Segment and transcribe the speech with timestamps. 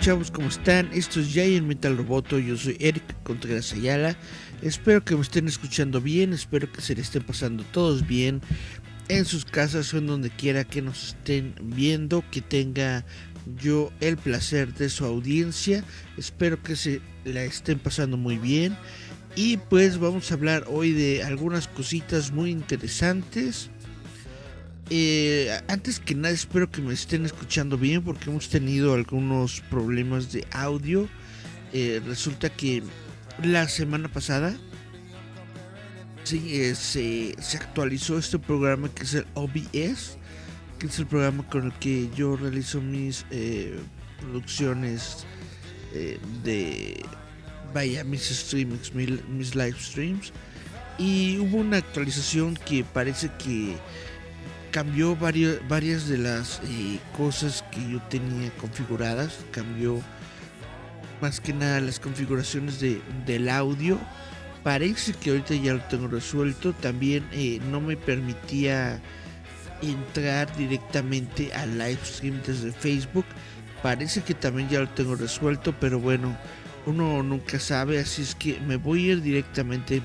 [0.00, 0.88] Chavos, ¿cómo están?
[0.94, 4.16] Esto es Giant Metal Roboto, yo soy Eric Contreras Ayala.
[4.62, 8.40] Espero que me estén escuchando bien, espero que se le estén pasando todos bien
[9.08, 13.04] en sus casas o en donde quiera que nos estén viendo, que tenga
[13.60, 15.84] yo el placer de su audiencia.
[16.16, 18.78] Espero que se la estén pasando muy bien.
[19.36, 23.70] Y pues vamos a hablar hoy de algunas cositas muy interesantes.
[24.92, 30.32] Eh, antes que nada espero que me estén escuchando bien porque hemos tenido algunos problemas
[30.32, 31.08] de audio.
[31.72, 32.82] Eh, resulta que
[33.40, 34.52] la semana pasada
[36.32, 40.18] eh, se, actualizó este programa que es el OBS,
[40.80, 43.24] que es el programa con el que yo realizo mis
[44.20, 45.24] producciones
[46.42, 47.00] de,
[47.72, 50.32] vaya, mis streams, mis live streams.
[50.98, 53.76] Y hubo una actualización que parece que
[54.70, 59.38] cambió varias de las eh, cosas que yo tenía configuradas.
[59.50, 60.00] Cambió
[61.20, 63.98] más que nada las configuraciones de, del audio.
[64.62, 66.72] Parece que ahorita ya lo tengo resuelto.
[66.72, 69.00] También eh, no me permitía
[69.82, 73.24] entrar directamente al live stream desde Facebook.
[73.82, 76.36] Parece que también ya lo tengo resuelto, pero bueno,
[76.86, 77.98] uno nunca sabe.
[77.98, 80.02] Así es que me voy a ir directamente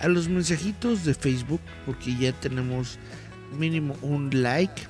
[0.00, 2.98] a los mensajitos de Facebook porque ya tenemos
[3.52, 4.82] mínimo un like.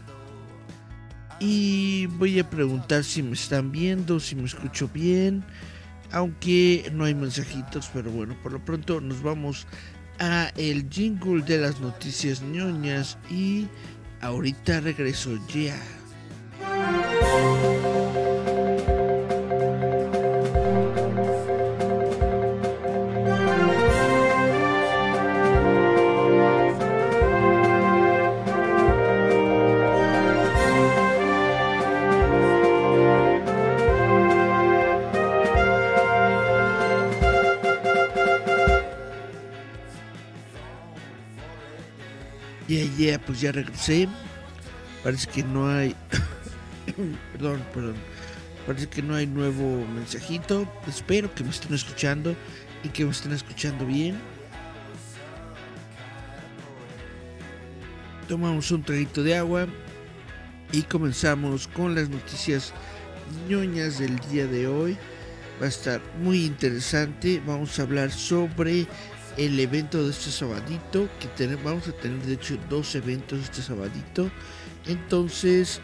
[1.41, 5.45] Y voy a preguntar si me están viendo, si me escucho bien.
[6.11, 9.67] Aunque no hay mensajitos, pero bueno, por lo pronto nos vamos
[10.19, 13.69] a el jingle de las noticias ñoñas y
[14.21, 15.77] ahorita regreso ya.
[43.39, 44.09] Pues ya regresé.
[45.05, 45.95] Parece que no hay.
[47.33, 47.95] perdón, perdón.
[48.67, 50.67] Parece que no hay nuevo mensajito.
[50.89, 52.35] Espero que me estén escuchando
[52.83, 54.19] y que me estén escuchando bien.
[58.27, 59.69] Tomamos un traguito de agua
[60.73, 62.75] y comenzamos con las noticias
[63.49, 64.99] ñoñas del día de hoy.
[65.63, 67.41] Va a estar muy interesante.
[67.47, 68.87] Vamos a hablar sobre
[69.39, 73.63] el evento de este sabadito, que tenemos, vamos a tener de hecho dos eventos este
[73.63, 74.31] sabadito.
[74.87, 75.81] Entonces,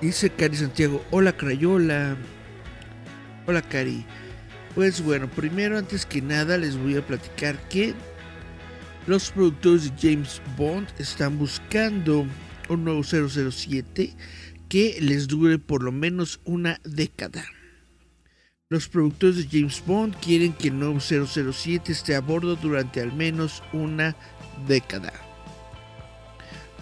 [0.00, 2.16] dice Cari Santiago, hola Crayola.
[3.46, 4.04] Hola Cari.
[4.74, 7.94] Pues bueno, primero antes que nada les voy a platicar que
[9.06, 12.26] los productores de James Bond están buscando
[12.68, 14.14] un nuevo 007
[14.68, 17.44] que les dure por lo menos una década.
[18.72, 23.12] Los productores de James Bond quieren que el nuevo 007 esté a bordo durante al
[23.12, 24.16] menos una
[24.66, 25.12] década.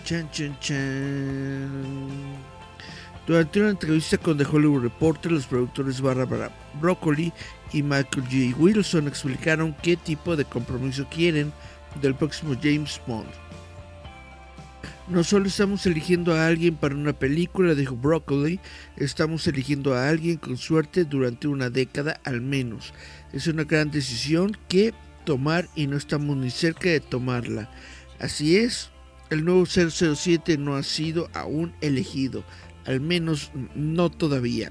[0.05, 1.69] Chan, chan, chan.
[3.27, 7.33] Durante una entrevista con The Hollywood Reporter, los productores Barbara Broccoli
[7.73, 8.57] y Michael J.
[8.57, 11.53] Wilson explicaron qué tipo de compromiso quieren
[12.01, 13.50] del próximo James Bond.
[15.11, 18.61] No solo estamos eligiendo a alguien para una película, dijo Broccoli,
[18.97, 22.95] estamos eligiendo a alguien con suerte durante una década al menos.
[23.33, 24.95] Es una gran decisión que
[25.25, 27.69] tomar y no estamos ni cerca de tomarla.
[28.21, 28.91] Así es,
[29.31, 32.45] el nuevo 007 no ha sido aún elegido,
[32.87, 34.71] al menos no todavía.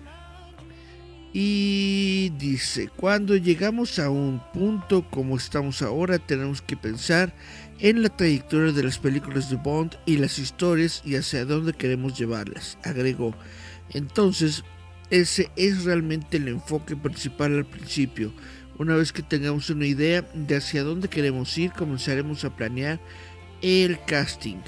[1.32, 7.36] Y dice, cuando llegamos a un punto como estamos ahora, tenemos que pensar
[7.80, 12.18] en la trayectoria de las películas de Bond y las historias y hacia dónde queremos
[12.18, 13.36] llevarlas, agregó.
[13.92, 14.64] Entonces,
[15.12, 18.34] ese es realmente el enfoque principal al principio.
[18.80, 23.00] Una vez que tengamos una idea de hacia dónde queremos ir, comenzaremos a planear
[23.62, 24.62] el casting.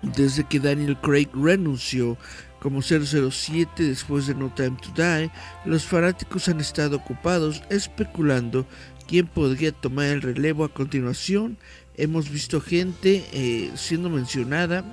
[0.00, 2.16] Desde que Daniel Craig renunció
[2.60, 5.30] como 007 después de No Time to Die,
[5.64, 8.66] los fanáticos han estado ocupados especulando
[9.06, 11.58] quién podría tomar el relevo a continuación.
[11.96, 14.84] Hemos visto gente eh, siendo mencionada,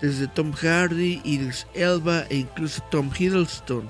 [0.00, 3.88] desde Tom Hardy, Idris Elba e incluso Tom Hiddleston.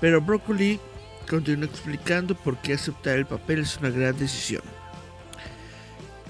[0.00, 0.80] Pero Broccoli
[1.28, 4.62] continúa explicando por qué aceptar el papel es una gran decisión.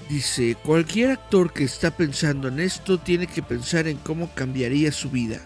[0.09, 5.09] Dice, cualquier actor que está pensando en esto tiene que pensar en cómo cambiaría su
[5.09, 5.39] vida.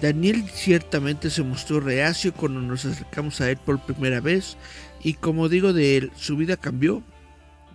[0.00, 4.56] Daniel ciertamente se mostró reacio cuando nos acercamos a él por primera vez
[5.02, 7.02] y como digo de él, su vida cambió,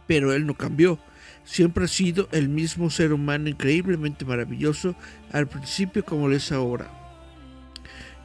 [0.08, 1.00] pero él no cambió.
[1.44, 4.96] Siempre ha sido el mismo ser humano increíblemente maravilloso
[5.32, 6.90] al principio como lo es ahora.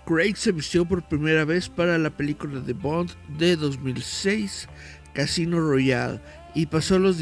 [0.06, 4.68] Craig se vistió por primera vez para la película de Bond de 2006,
[5.12, 6.20] Casino Royale,
[6.54, 7.18] y pasó los,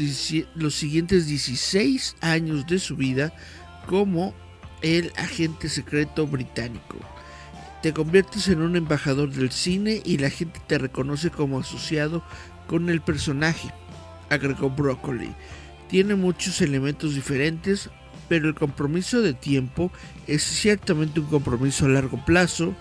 [0.55, 3.33] los siguientes 16 años de su vida
[3.85, 4.33] como
[4.81, 6.97] el agente secreto británico.
[7.81, 12.23] Te conviertes en un embajador del cine y la gente te reconoce como asociado
[12.67, 13.73] con el personaje,
[14.29, 15.33] agregó Broccoli.
[15.87, 17.89] Tiene muchos elementos diferentes,
[18.27, 19.91] pero el compromiso de tiempo
[20.27, 22.75] es ciertamente un compromiso a largo plazo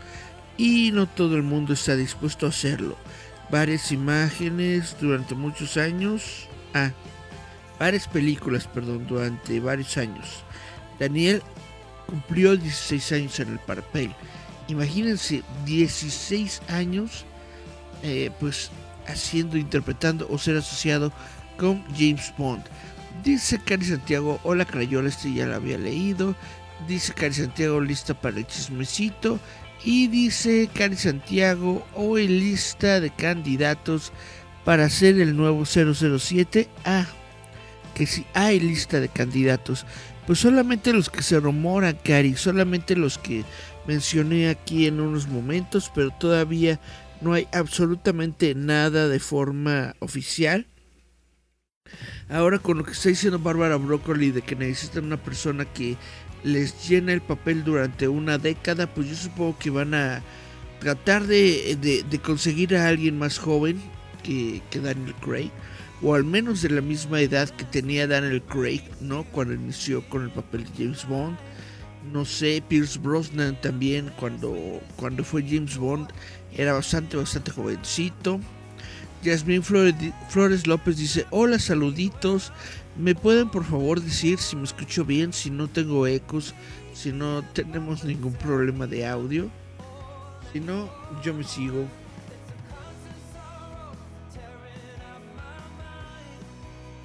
[0.58, 2.98] y no todo el mundo está dispuesto a hacerlo.
[3.50, 6.48] Varias imágenes durante muchos años.
[6.74, 6.90] Ah,
[7.78, 10.44] varias películas, perdón, durante varios años.
[10.98, 11.42] Daniel
[12.08, 14.14] cumplió 16 años en el papel.
[14.68, 17.24] Imagínense 16 años
[18.02, 18.70] eh, pues
[19.06, 21.12] haciendo, interpretando o ser asociado
[21.58, 22.64] con James Bond.
[23.22, 26.34] Dice Cari Santiago, hola Crayola, este ya lo había leído.
[26.86, 29.38] Dice Cari Santiago, lista para el chismecito.
[29.84, 34.12] Y dice Cari Santiago, hoy lista de candidatos
[34.64, 36.68] para ser el nuevo 007.
[36.84, 37.06] Ah,
[37.94, 39.84] que si hay lista de candidatos
[40.28, 43.46] pues solamente los que se rumoran, Cari, solamente los que
[43.86, 46.78] mencioné aquí en unos momentos, pero todavía
[47.22, 50.66] no hay absolutamente nada de forma oficial.
[52.28, 55.96] Ahora con lo que está diciendo Bárbara Broccoli de que necesitan una persona que
[56.44, 60.20] les llene el papel durante una década, pues yo supongo que van a
[60.78, 63.80] tratar de, conseguir a alguien más joven
[64.22, 65.50] que, que Daniel Craig
[66.02, 69.24] o al menos de la misma edad que tenía Daniel Craig, ¿no?
[69.24, 71.36] Cuando inició con el papel de James Bond.
[72.12, 76.08] No sé, Pierce Brosnan también cuando, cuando fue James Bond
[76.56, 78.40] era bastante, bastante jovencito.
[79.62, 79.94] Flores,
[80.28, 82.52] Flores López dice, hola, saluditos.
[82.96, 86.54] ¿Me pueden por favor decir si me escucho bien, si no tengo ecos,
[86.94, 89.50] si no tenemos ningún problema de audio?
[90.52, 90.88] Si no,
[91.22, 91.86] yo me sigo.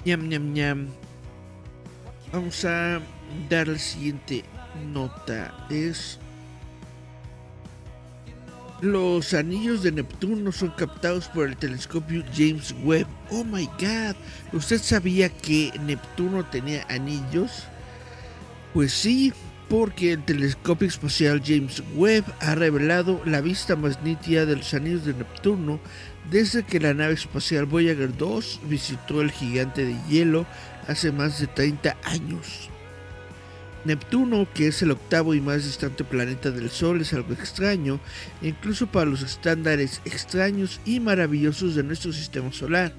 [0.04, 0.88] Ñam, ñam, ñam.
[2.30, 3.00] Vamos a
[3.48, 4.44] dar la siguiente
[4.92, 5.66] nota.
[5.70, 6.18] Es.
[8.82, 13.06] Los anillos de Neptuno son captados por el telescopio James Webb.
[13.30, 14.14] Oh my god.
[14.52, 17.64] ¿Usted sabía que Neptuno tenía anillos?
[18.74, 19.32] Pues sí,
[19.70, 25.06] porque el telescopio espacial James Webb ha revelado la vista más nítida de los anillos
[25.06, 25.80] de Neptuno
[26.30, 30.46] desde que la nave espacial Voyager 2 visitó el gigante de hielo
[30.88, 32.70] hace más de 30 años.
[33.84, 38.00] Neptuno, que es el octavo y más distante planeta del Sol, es algo extraño,
[38.40, 42.94] incluso para los estándares extraños y maravillosos de nuestro sistema solar.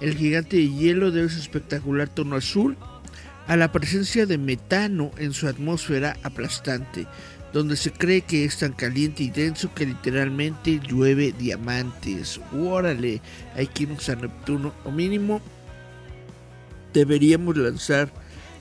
[0.00, 2.76] El gigante de hielo debe su espectacular tono azul
[3.46, 7.06] a la presencia de metano en su atmósfera aplastante,
[7.54, 12.40] donde se cree que es tan caliente y denso que literalmente llueve diamantes.
[12.52, 13.22] Órale,
[13.54, 15.40] hay que irnos a Neptuno, o mínimo
[16.92, 18.10] deberíamos lanzar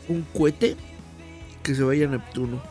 [0.07, 0.75] un cohete
[1.63, 2.61] que se vaya a Neptuno.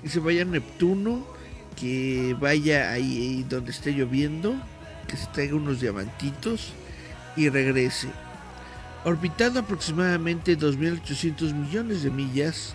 [0.00, 1.26] Que se vaya a Neptuno,
[1.76, 4.54] que vaya ahí, donde esté lloviendo,
[5.08, 6.72] que se traiga unos diamantitos
[7.36, 8.08] y regrese.
[9.04, 12.74] Orbitando aproximadamente 2.800 millones de millas,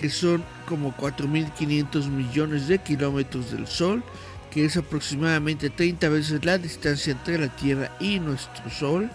[0.00, 4.02] que son como 4.500 millones de kilómetros del Sol,
[4.50, 9.10] que es aproximadamente 30 veces la distancia entre la Tierra y nuestro Sol.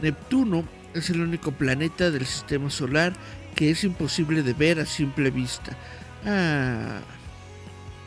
[0.00, 0.64] Neptuno
[0.94, 3.12] es el único planeta del sistema solar
[3.54, 5.76] que es imposible de ver a simple vista.
[6.24, 7.00] Ah,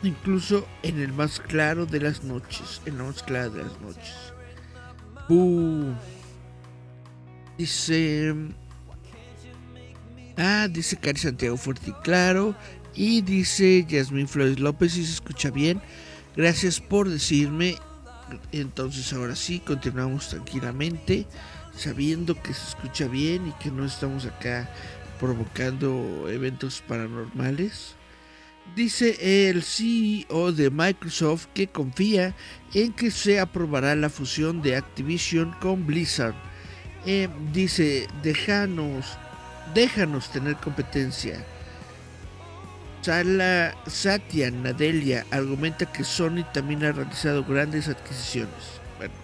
[0.02, 4.14] incluso en el más claro de las noches, en la más clara de las noches.
[5.28, 5.92] Uh,
[7.58, 8.34] dice
[10.36, 12.54] Ah, dice Cari Santiago fuerte y claro.
[12.94, 15.80] Y dice Yasmín Flores López, si se escucha bien.
[16.36, 17.76] Gracias por decirme.
[18.52, 21.26] Entonces ahora sí, continuamos tranquilamente,
[21.76, 24.68] sabiendo que se escucha bien y que no estamos acá
[25.20, 27.94] provocando eventos paranormales.
[28.74, 32.34] Dice el CEO de Microsoft que confía
[32.74, 36.34] en que se aprobará la fusión de Activision con Blizzard.
[37.06, 39.16] Eh, dice, déjanos,
[39.74, 41.44] déjanos tener competencia.
[43.02, 48.80] Sala Satya Nadelia argumenta que Sony también ha realizado grandes adquisiciones.
[48.98, 49.14] Bueno,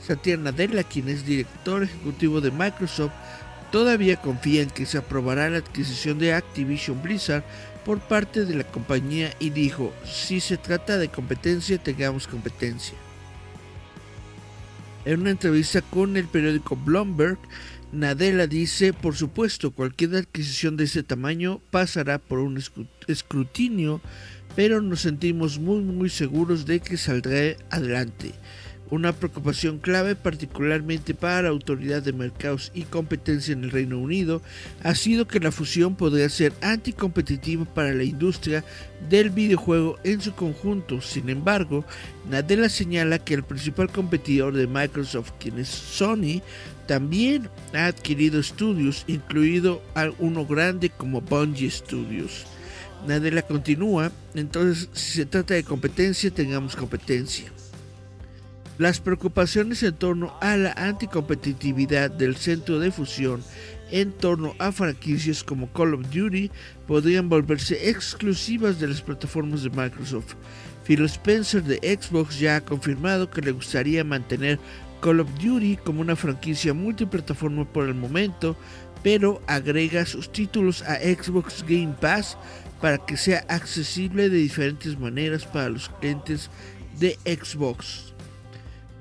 [0.00, 3.12] Satya Nadella, quien es director ejecutivo de Microsoft,
[3.70, 7.44] todavía confía en que se aprobará la adquisición de Activision Blizzard
[7.84, 12.96] por parte de la compañía y dijo, si se trata de competencia, tengamos competencia.
[15.04, 17.38] En una entrevista con el periódico Bloomberg,
[17.92, 22.62] Nadella dice, por supuesto, cualquier adquisición de ese tamaño pasará por un
[23.06, 24.02] escrutinio,
[24.54, 28.34] pero nos sentimos muy muy seguros de que saldrá adelante.
[28.90, 34.40] Una preocupación clave, particularmente para la Autoridad de Mercados y Competencia en el Reino Unido,
[34.82, 38.64] ha sido que la fusión podría ser anticompetitiva para la industria
[39.10, 41.02] del videojuego en su conjunto.
[41.02, 41.84] Sin embargo,
[42.30, 46.40] Nadella señala que el principal competidor de Microsoft, quien es Sony,
[46.88, 49.82] también ha adquirido estudios, incluido
[50.18, 52.46] uno grande como Bungie Studios.
[53.06, 57.52] Nadella continúa, entonces si se trata de competencia, tengamos competencia.
[58.78, 63.42] Las preocupaciones en torno a la anticompetitividad del centro de fusión
[63.90, 66.50] en torno a franquicias como Call of Duty
[66.86, 70.34] podrían volverse exclusivas de las plataformas de Microsoft.
[70.84, 74.58] Phil Spencer de Xbox ya ha confirmado que le gustaría mantener
[75.00, 78.56] Call of Duty como una franquicia multiplataforma por el momento,
[79.02, 82.36] pero agrega sus títulos a Xbox Game Pass
[82.80, 86.50] para que sea accesible de diferentes maneras para los clientes
[86.98, 88.12] de Xbox.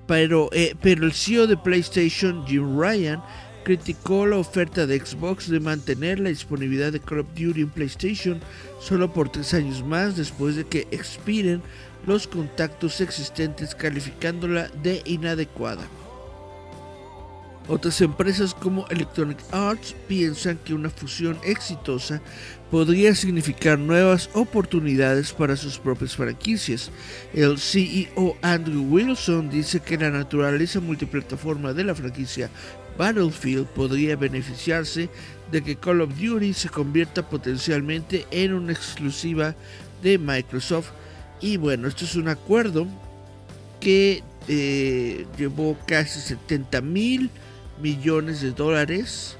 [0.07, 3.21] Pero, eh, pero el CEO de PlayStation, Jim Ryan,
[3.67, 8.39] criticó la oferta de Xbox de mantener la disponibilidad de Call of Duty en PlayStation
[8.79, 11.61] solo por tres años más después de que expiren
[12.07, 15.85] los contactos existentes calificándola de inadecuada.
[17.67, 22.21] Otras empresas como Electronic Arts piensan que una fusión exitosa
[22.71, 26.89] podría significar nuevas oportunidades para sus propias franquicias.
[27.33, 32.49] El CEO Andrew Wilson dice que la naturaleza multiplataforma de la franquicia
[32.97, 35.09] Battlefield podría beneficiarse
[35.51, 39.55] de que Call of Duty se convierta potencialmente en una exclusiva
[40.01, 40.91] de Microsoft.
[41.41, 42.87] Y bueno, esto es un acuerdo
[43.79, 47.29] que eh, llevó casi 70 mil
[47.81, 49.37] millones de dólares.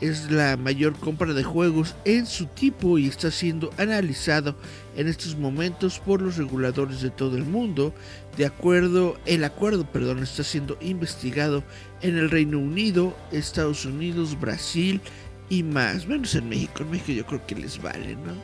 [0.00, 4.56] Es la mayor compra de juegos en su tipo y está siendo analizado
[4.96, 7.94] en estos momentos por los reguladores de todo el mundo.
[8.36, 11.62] De acuerdo, el acuerdo, perdón, está siendo investigado
[12.02, 15.00] en el Reino Unido, Estados Unidos, Brasil
[15.48, 16.06] y más.
[16.06, 16.82] Menos en México.
[16.82, 18.34] En México yo creo que les vale, ¿no?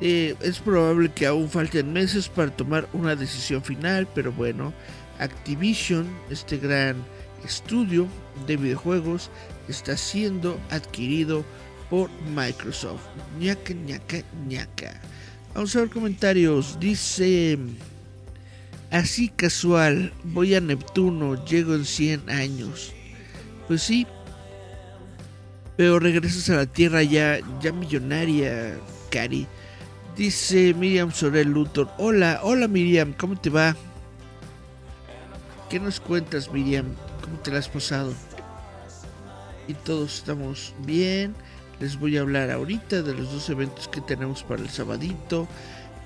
[0.00, 4.72] Eh, es probable que aún falten meses para tomar una decisión final, pero bueno,
[5.18, 6.96] Activision, este gran
[7.44, 8.08] estudio
[8.46, 9.30] de videojuegos
[9.68, 11.44] está siendo adquirido
[11.90, 13.02] por Microsoft.
[13.38, 15.00] ñaca, ñaca, ñaca.
[15.54, 16.78] Vamos a ver comentarios.
[16.80, 17.58] Dice,
[18.90, 22.92] así casual, voy a Neptuno, llego en 100 años.
[23.68, 24.06] Pues sí,
[25.76, 28.78] pero regresas a la Tierra ya, ya millonaria,
[29.10, 29.46] Cari.
[30.20, 31.88] Dice Miriam Sorel Luthor.
[31.96, 33.74] Hola, hola Miriam, ¿cómo te va?
[35.70, 36.84] ¿Qué nos cuentas, Miriam?
[37.24, 38.12] ¿Cómo te la has pasado?
[39.66, 41.34] Y todos estamos bien.
[41.80, 45.48] Les voy a hablar ahorita de los dos eventos que tenemos para el sabadito.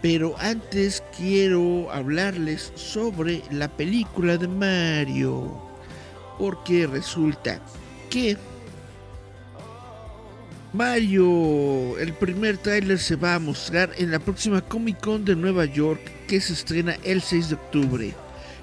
[0.00, 5.60] Pero antes quiero hablarles sobre la película de Mario.
[6.38, 7.60] Porque resulta
[8.10, 8.36] que
[10.74, 15.66] Mario, el primer tráiler se va a mostrar en la próxima Comic Con de Nueva
[15.66, 18.14] York que se estrena el 6 de octubre.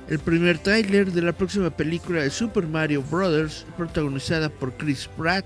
[0.10, 5.46] El primer tráiler de la próxima película de Super Mario Bros., protagonizada por Chris Pratt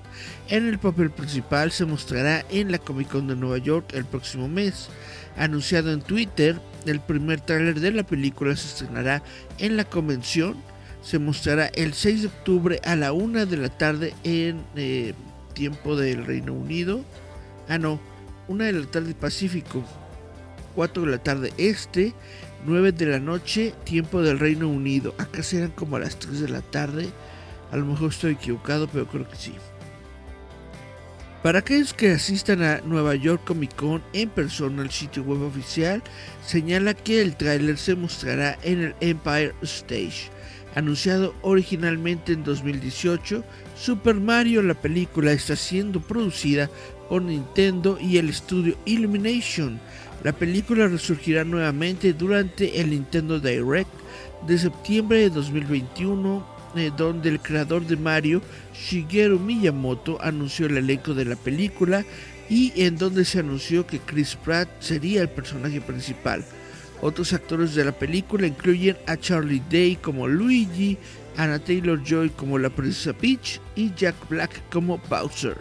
[0.50, 4.48] en el papel principal, se mostrará en la Comic Con de Nueva York el próximo
[4.48, 4.90] mes.
[5.38, 9.22] Anunciado en Twitter, el primer tráiler de la película se estrenará
[9.60, 10.58] en la convención.
[11.04, 15.14] Se mostrará el 6 de octubre a la 1 de la tarde en eh,
[15.56, 17.04] tiempo del Reino Unido.
[17.68, 18.00] Ah, no,
[18.48, 19.84] 1 de la tarde Pacífico,
[20.76, 22.14] 4 de la tarde este
[22.66, 25.14] 9 de la noche, tiempo del Reino Unido.
[25.18, 27.10] Acá serán como a las 3 de la tarde.
[27.72, 29.54] A lo mejor estoy equivocado, pero creo que sí.
[31.44, 36.02] Para aquellos que asistan a Nueva York Comic Con en persona, el sitio web oficial
[36.44, 40.32] señala que el tráiler se mostrará en el Empire Stage.
[40.74, 43.44] Anunciado originalmente en 2018,
[43.76, 46.70] Super Mario la película está siendo producida
[47.10, 49.80] por Nintendo y el estudio Illumination.
[50.24, 53.90] La película resurgirá nuevamente durante el Nintendo Direct
[54.48, 58.42] de septiembre de 2021, eh, donde el creador de Mario,
[58.74, 62.06] Shigeru Miyamoto, anunció el elenco de la película
[62.50, 66.46] y en donde se anunció que Chris Pratt sería el personaje principal.
[67.02, 70.98] Otros actores de la película incluyen a Charlie Day como Luigi,
[71.38, 75.58] Anna Taylor Joy como la princesa Peach y Jack Black como Bowser.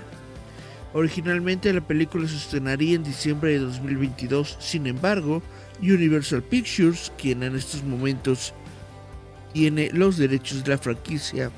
[0.92, 5.42] Originalmente la película se estrenaría en diciembre de 2022, sin embargo,
[5.82, 8.54] Universal Pictures, quien en estos momentos
[9.52, 11.50] tiene los derechos de la franquicia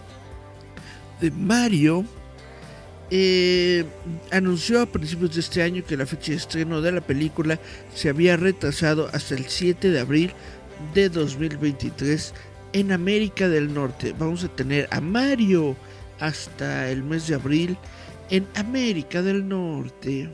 [1.20, 2.04] de Mario,
[3.10, 3.84] eh,
[4.30, 7.58] anunció a principios de este año que la fecha de estreno de la película
[7.94, 10.32] se había retrasado hasta el 7 de abril
[10.94, 12.34] de 2023
[12.72, 14.14] en América del Norte.
[14.18, 15.76] Vamos a tener a Mario
[16.18, 17.76] hasta el mes de abril
[18.30, 20.28] en América del Norte.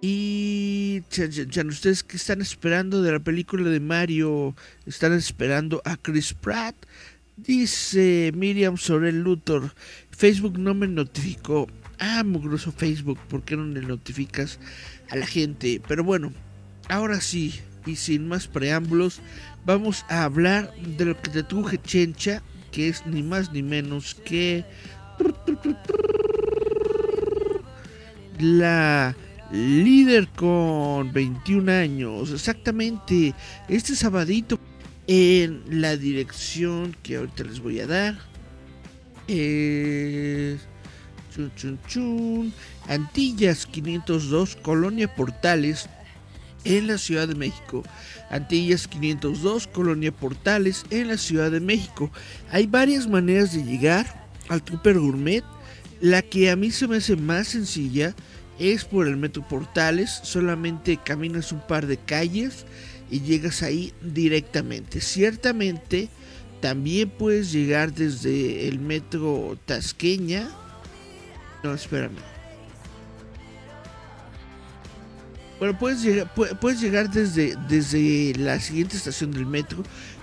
[0.00, 6.34] Y ya, ustedes que están esperando de la película de Mario, están esperando a Chris
[6.34, 6.74] Pratt.
[7.36, 9.72] Dice Miriam Sorel Luthor,
[10.12, 11.68] Facebook no me notificó.
[11.98, 14.58] Ah, mugroso Facebook, ¿por qué no le notificas
[15.10, 15.80] a la gente?
[15.86, 16.32] Pero bueno,
[16.88, 19.20] ahora sí, y sin más preámbulos,
[19.64, 24.14] vamos a hablar de lo que te truje Chencha, que es ni más ni menos
[24.14, 24.64] que
[28.38, 29.14] la
[29.52, 33.34] líder con 21 años, exactamente,
[33.68, 34.58] este sabadito
[35.06, 38.31] en la dirección que ahorita les voy a dar.
[39.32, 40.60] Es...
[41.56, 42.52] Chun, chun,
[42.88, 45.88] Antillas 502, Colonia Portales,
[46.64, 47.82] en la Ciudad de México.
[48.30, 52.10] Antillas 502, Colonia Portales, en la Ciudad de México.
[52.50, 55.44] Hay varias maneras de llegar al Trooper Gourmet.
[56.00, 58.14] La que a mí se me hace más sencilla
[58.58, 60.20] es por el Metro Portales.
[60.22, 62.66] Solamente caminas un par de calles
[63.10, 65.00] y llegas ahí directamente.
[65.00, 66.08] Ciertamente
[66.62, 70.48] también puedes llegar desde el Metro Tasqueña.
[71.64, 72.16] No, espérame.
[75.58, 79.82] Bueno, puedes llegar, puedes llegar desde, desde la siguiente estación del metro,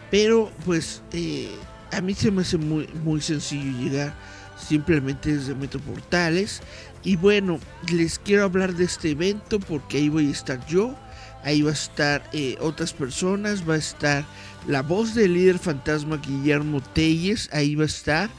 [0.09, 1.49] pero pues eh,
[1.91, 4.13] a mí se me hace muy, muy sencillo llegar
[4.57, 6.61] simplemente desde Metro Portales.
[7.03, 7.59] Y bueno,
[7.91, 10.97] les quiero hablar de este evento porque ahí voy a estar yo,
[11.43, 14.25] ahí va a estar eh, otras personas, va a estar
[14.67, 18.29] la voz del líder fantasma Guillermo Telles, ahí va a estar.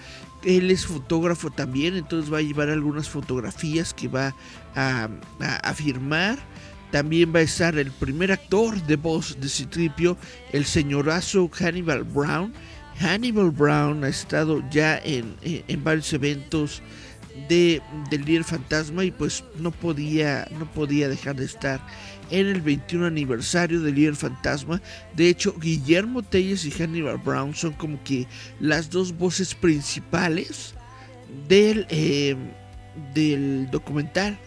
[0.45, 4.35] Él es fotógrafo también, entonces va a llevar algunas fotografías que va
[4.75, 5.09] a,
[5.41, 6.39] a, firmar.
[6.91, 10.17] También va a estar el primer actor de voz de Citripio,
[10.53, 12.53] el señorazo Hannibal Brown.
[12.99, 16.83] Hannibal Brown ha estado ya en, en varios eventos
[17.49, 21.81] de, del líder fantasma y pues no podía, no podía dejar de estar
[22.31, 24.81] en el 21 aniversario del líder fantasma.
[25.15, 28.27] De hecho, Guillermo Telles y Hannibal Brown son como que
[28.61, 30.75] las dos voces principales
[31.49, 32.37] del, eh,
[33.15, 34.39] del documental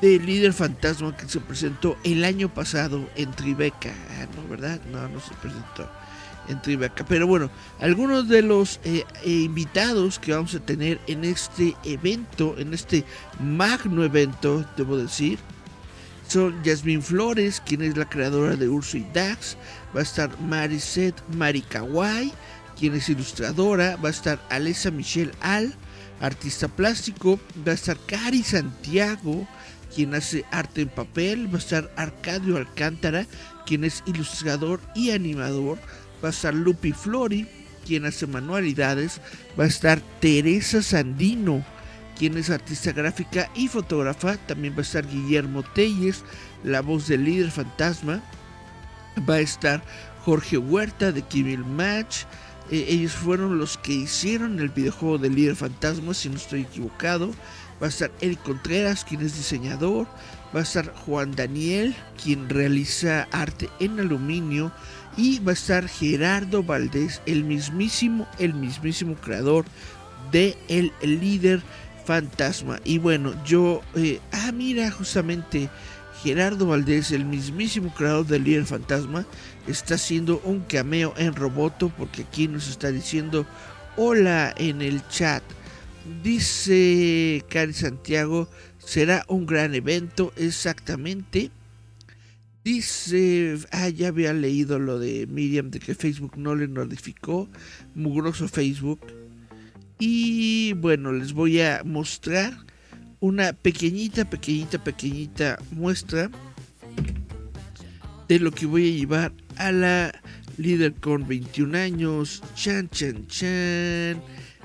[0.00, 3.92] del líder fantasma que se presentó el año pasado en Tribeca.
[4.10, 4.80] Ah, no, ¿verdad?
[4.90, 5.88] No, no se presentó
[6.48, 7.04] en Tribeca.
[7.06, 7.50] Pero bueno,
[7.80, 13.04] algunos de los eh, eh, invitados que vamos a tener en este evento, en este
[13.38, 15.38] magno evento, debo decir,
[16.30, 19.56] son Jasmine Flores, quien es la creadora de Urso y Dax.
[19.94, 22.32] Va a estar Mariset Marikawai,
[22.78, 23.96] quien es ilustradora.
[23.96, 25.74] Va a estar Alessa Michelle Al,
[26.20, 27.40] artista plástico.
[27.66, 29.46] Va a estar Cari Santiago,
[29.92, 31.48] quien hace arte en papel.
[31.52, 33.26] Va a estar Arcadio Alcántara,
[33.66, 35.78] quien es ilustrador y animador.
[36.22, 37.48] Va a estar Lupi Flori,
[37.84, 39.20] quien hace manualidades.
[39.58, 41.64] Va a estar Teresa Sandino,
[42.20, 44.36] quien es artista gráfica y fotógrafa.
[44.36, 46.22] También va a estar Guillermo Telles,
[46.62, 48.20] la voz del líder fantasma.
[49.26, 49.82] Va a estar
[50.26, 52.24] Jorge Huerta de Kimil Match.
[52.70, 57.30] Eh, ellos fueron los que hicieron el videojuego del líder fantasma, si no estoy equivocado.
[57.82, 60.06] Va a estar Eric Contreras, quien es diseñador.
[60.54, 64.72] Va a estar Juan Daniel, quien realiza arte en aluminio.
[65.16, 69.64] Y va a estar Gerardo Valdés, el mismísimo, el mismísimo creador
[70.30, 71.62] de El Líder
[72.10, 72.80] fantasma.
[72.84, 75.70] Y bueno, yo, eh, ah, mira, justamente
[76.24, 79.24] Gerardo Valdés, el mismísimo creador del líder fantasma,
[79.68, 83.46] está haciendo un cameo en Roboto porque aquí nos está diciendo
[83.96, 85.44] hola en el chat.
[86.24, 91.52] Dice Cari Santiago, será un gran evento, exactamente.
[92.64, 97.48] Dice, ah, ya había leído lo de Miriam de que Facebook no le notificó,
[97.94, 99.19] mugroso Facebook.
[100.00, 102.56] Y bueno, les voy a mostrar
[103.20, 106.30] una pequeñita, pequeñita, pequeñita muestra
[108.26, 110.12] de lo que voy a llevar a la
[110.56, 112.42] líder con 21 años.
[112.54, 114.22] Chan, chan, chan.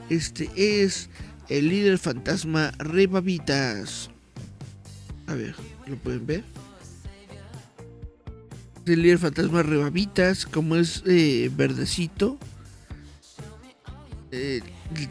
[0.09, 1.09] Este es
[1.49, 4.09] el líder fantasma Rebabitas.
[5.27, 5.53] A ver,
[5.85, 6.43] ¿lo pueden ver?
[8.85, 12.37] El líder fantasma Rebabitas, como es eh, verdecito,
[14.31, 14.61] eh,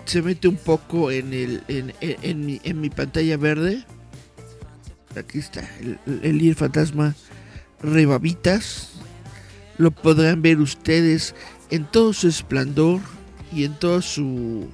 [0.05, 3.85] se mete un poco en, el, en, mi, pantalla verde.
[5.17, 5.69] Aquí está,
[6.07, 7.15] el, líder fantasma
[7.81, 8.93] Rebabitas.
[9.79, 11.35] Lo podrán ver ustedes
[11.71, 13.01] en todo su esplendor
[13.53, 14.69] y en toda su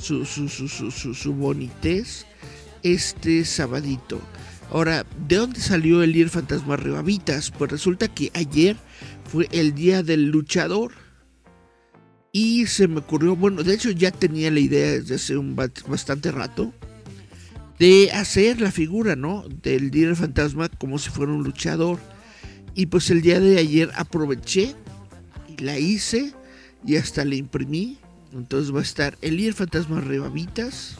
[0.00, 2.24] su, su, su, su, bonitez
[2.82, 4.20] este sabadito.
[4.70, 7.50] Ahora, ¿de dónde salió el líder fantasma Rebabitas?
[7.50, 8.76] Pues resulta que ayer
[9.24, 10.92] fue el día del luchador.
[12.32, 16.30] Y se me ocurrió, bueno, de hecho ya tenía la idea desde hace un bastante
[16.30, 16.72] rato
[17.78, 19.44] de hacer la figura, ¿no?
[19.62, 21.98] Del líder fantasma como si fuera un luchador.
[22.74, 24.74] Y pues el día de ayer aproveché
[25.48, 26.32] y la hice
[26.84, 27.98] y hasta la imprimí
[28.32, 30.96] entonces va a estar el líder fantasma Rebabitas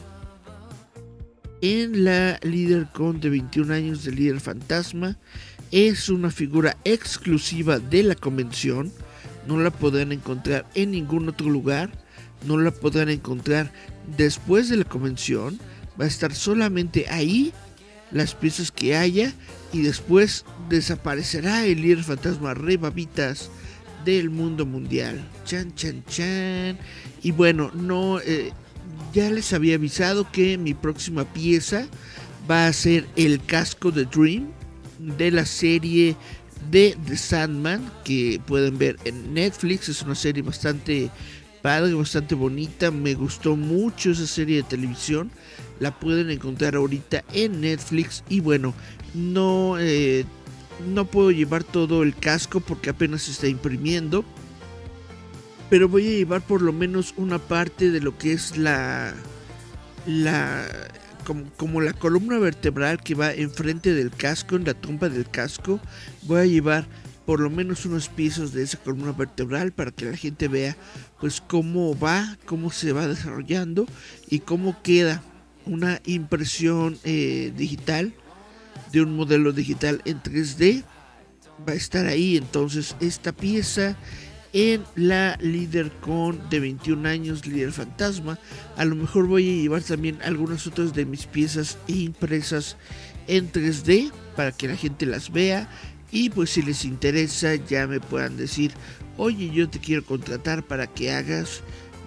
[1.61, 5.17] en la líder con de 21 años de líder fantasma.
[5.71, 8.91] Es una figura exclusiva de la convención.
[9.49, 11.89] No la podrán encontrar en ningún otro lugar.
[12.45, 13.73] No la podrán encontrar
[14.15, 15.59] después de la convención.
[15.99, 17.51] Va a estar solamente ahí
[18.11, 19.33] las piezas que haya.
[19.73, 23.49] Y después desaparecerá el líder fantasma Rebabitas
[24.05, 25.27] del mundo mundial.
[25.45, 26.77] Chan, chan, chan.
[27.23, 28.51] Y bueno, no, eh,
[29.15, 31.87] ya les había avisado que mi próxima pieza
[32.47, 34.51] va a ser el casco de Dream
[34.99, 36.15] de la serie
[36.69, 39.89] de The Sandman que pueden ver en Netflix.
[39.89, 41.09] Es una serie bastante
[41.61, 42.91] padre, bastante bonita.
[42.91, 45.31] Me gustó mucho esa serie de televisión.
[45.79, 48.23] La pueden encontrar ahorita en Netflix.
[48.29, 48.73] Y bueno,
[49.13, 50.25] no, eh,
[50.93, 54.25] no puedo llevar todo el casco porque apenas se está imprimiendo
[55.69, 59.13] pero voy a llevar por lo menos una parte de lo que es la
[60.05, 60.65] la
[61.57, 65.79] como, la columna vertebral que va enfrente del casco, en la trompa del casco,
[66.23, 66.87] voy a llevar
[67.25, 70.75] por lo menos unos pisos de esa columna vertebral para que la gente vea
[71.19, 73.85] pues cómo va, cómo se va desarrollando
[74.29, 75.21] y cómo queda
[75.65, 78.13] una impresión eh, digital
[78.91, 80.83] de un modelo digital en 3D
[81.67, 83.95] va a estar ahí entonces esta pieza
[84.53, 88.39] en la líder con de 21 años, líder fantasma.
[88.77, 92.77] A lo mejor voy a llevar también algunas otras de mis piezas impresas
[93.27, 95.69] en 3D para que la gente las vea.
[96.11, 98.71] Y pues si les interesa ya me puedan decir,
[99.17, 101.61] oye yo te quiero contratar para que hagas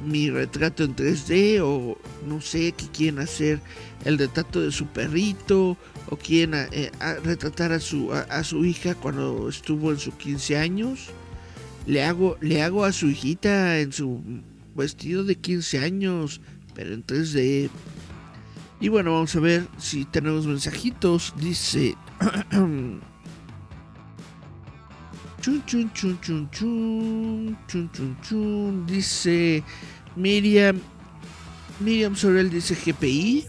[0.04, 3.60] mi retrato en 3D o no sé, que quieren hacer
[4.04, 5.76] el retrato de su perrito
[6.08, 6.90] o quieren eh,
[7.22, 11.12] retratar a su, a su hija cuando estuvo en sus 15 años
[11.86, 14.20] le hago, le hago a su hijita en su
[14.74, 16.40] vestido de 15 años,
[16.74, 17.70] pero en 3D.
[18.80, 21.34] Y bueno, vamos a ver si tenemos mensajitos.
[21.36, 21.94] Dice...
[25.40, 28.86] chun, chun, chun, chun, chun, chun, chun, chun.
[28.86, 29.62] Dice
[30.16, 30.80] Miriam...
[31.80, 33.44] Miriam Sorel dice GPI.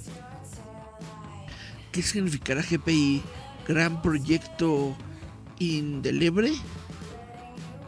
[1.91, 3.21] ¿Qué significará GPI?
[3.67, 4.95] Gran proyecto
[5.59, 6.53] indelebre.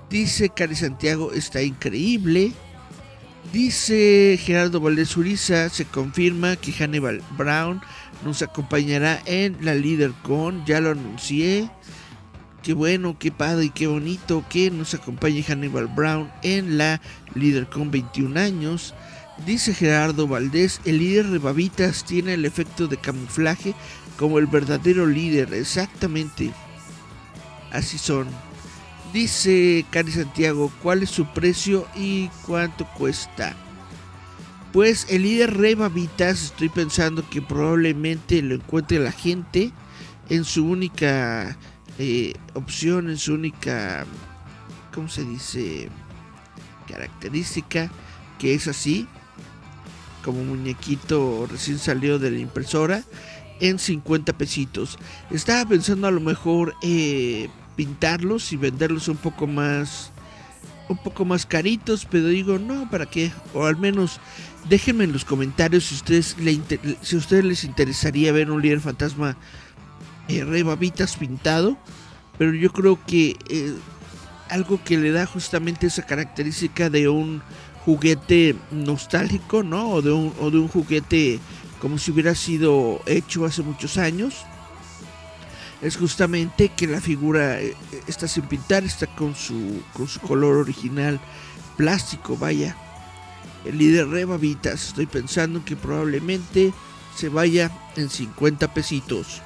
[0.09, 2.53] Dice Cari Santiago, está increíble.
[3.51, 7.81] Dice Gerardo Valdés Uriza, se confirma que Hannibal Brown
[8.23, 11.69] nos acompañará en la Líder Con, ya lo anuncié.
[12.63, 17.01] Qué bueno, qué padre y qué bonito que nos acompañe Hannibal Brown en la
[17.35, 18.93] Líder Con 21 años.
[19.45, 23.75] Dice Gerardo Valdés, el líder de Babitas tiene el efecto de camuflaje
[24.17, 26.51] como el verdadero líder, exactamente.
[27.71, 28.27] Así son.
[29.15, 33.55] Dice Cari Santiago, ¿cuál es su precio y cuánto cuesta?
[34.73, 39.71] Pues el líder Rey Babitas, estoy pensando que probablemente lo encuentre la gente
[40.27, 41.57] en su única
[41.97, 44.05] eh, opción, en su única,
[44.93, 45.87] ¿cómo se dice?
[46.85, 47.89] Característica,
[48.37, 49.07] que es así,
[50.25, 53.01] como muñequito recién salió de la impresora,
[53.61, 54.99] en 50 pesitos.
[55.31, 56.75] Estaba pensando a lo mejor...
[56.83, 60.11] Eh, pintarlos y venderlos un poco más
[60.87, 63.31] un poco más caritos, pero digo, no, ¿para qué?
[63.55, 64.19] O al menos
[64.69, 66.59] déjenme en los comentarios si ustedes le
[67.01, 69.37] si a ustedes les interesaría ver un líder fantasma
[70.27, 71.77] eh, Rey Babitas pintado
[72.37, 73.73] pero yo creo que eh,
[74.49, 77.41] algo que le da justamente esa característica de un
[77.85, 79.89] juguete nostálgico, ¿no?
[79.89, 81.39] O de un, o de un juguete
[81.79, 84.45] como si hubiera sido hecho hace muchos años.
[85.85, 90.57] Es justamente que la figura eh, está sin pintar, está con su, con su color
[90.57, 91.19] original
[91.77, 92.75] plástico, vaya.
[93.65, 96.73] El líder Rebavitas, estoy pensando que probablemente
[97.15, 99.43] se vaya en 50 pesitos.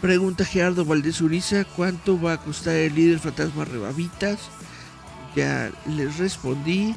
[0.00, 4.40] Pregunta Gerardo Valdés Uriza, ¿cuánto va a costar el líder fantasma Rebavitas?
[5.36, 6.96] Ya les respondí.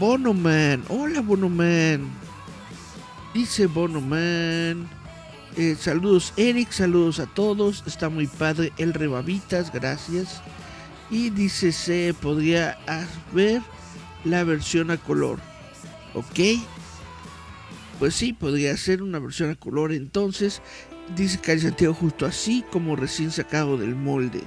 [0.00, 2.10] Bonoman, hola Bonoman.
[3.32, 4.99] Dice Bonoman.
[5.60, 7.84] Eh, saludos Eric, saludos a todos.
[7.86, 10.40] Está muy padre el Rebavitas, gracias.
[11.10, 12.78] Y dice se podría
[13.34, 13.60] ver
[14.24, 15.38] la versión a color.
[16.14, 16.64] ¿Ok?
[17.98, 20.62] Pues sí, podría ser una versión a color entonces.
[21.14, 24.44] Dice Cari Santiago justo así como recién sacado del molde.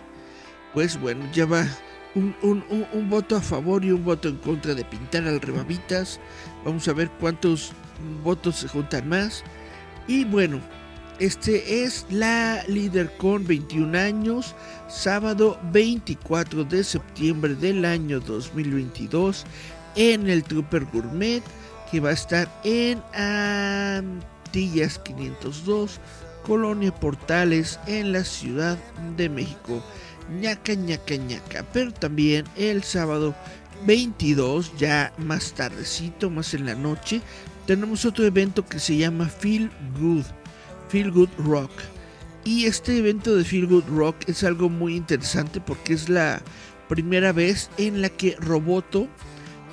[0.73, 1.67] Pues bueno, ya va
[2.15, 6.19] un, un, voto a favor y un voto en contra de pintar al Rebavitas.
[6.65, 7.71] Vamos a ver cuántos
[8.23, 9.43] votos se juntan más.
[10.07, 10.59] Y bueno,
[11.19, 14.55] este es la líder con 21 años,
[14.89, 19.45] sábado 24 de septiembre del año 2022
[19.95, 21.43] en el Trooper Gourmet
[21.93, 25.99] que va a estar en Antillas 502,
[26.43, 28.79] Colonia Portales en la Ciudad
[29.15, 29.83] de México.
[30.41, 31.63] ñaca, ñaca, ñaca.
[31.71, 33.35] Pero también el sábado
[33.85, 37.21] 22, ya más tardecito, más en la noche,
[37.67, 40.25] tenemos otro evento que se llama Feel Good,
[40.93, 41.71] Feel Good Rock.
[42.45, 46.39] Y este evento de Feel Good Rock es algo muy interesante porque es la
[46.87, 49.07] primera vez en la que Roboto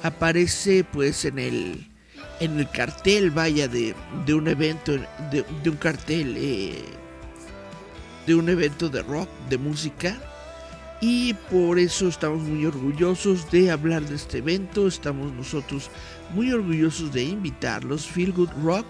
[0.02, 1.86] aparece pues en el
[2.40, 4.92] en el cartel vaya de, de un evento
[5.30, 6.84] de, un cartel eh,
[8.26, 10.18] de un evento de rock de música.
[11.02, 14.86] Y por eso estamos muy orgullosos de hablar de este evento.
[14.86, 15.90] Estamos nosotros
[16.34, 18.06] muy orgullosos de invitarlos.
[18.06, 18.86] Feel Good Rock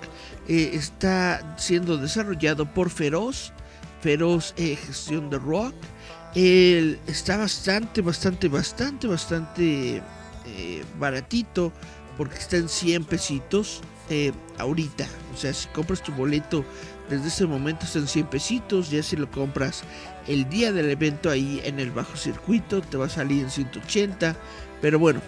[0.51, 3.53] eh, está siendo desarrollado por Feroz
[4.03, 5.75] Feroz eh, Gestión de Rock
[6.35, 10.03] está bastante bastante bastante bastante
[10.47, 11.73] eh, baratito
[12.17, 15.07] porque está en 100 pesitos eh, ahorita.
[15.35, 16.65] O sea, si compras tu boleto
[17.09, 18.91] desde ese momento está en 100 pesitos.
[18.91, 19.83] Ya si lo compras
[20.27, 24.37] el día del evento ahí en el bajo circuito te va a salir en 180.
[24.81, 25.21] Pero bueno,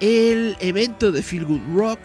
[0.00, 2.00] el evento de Feel Good Rock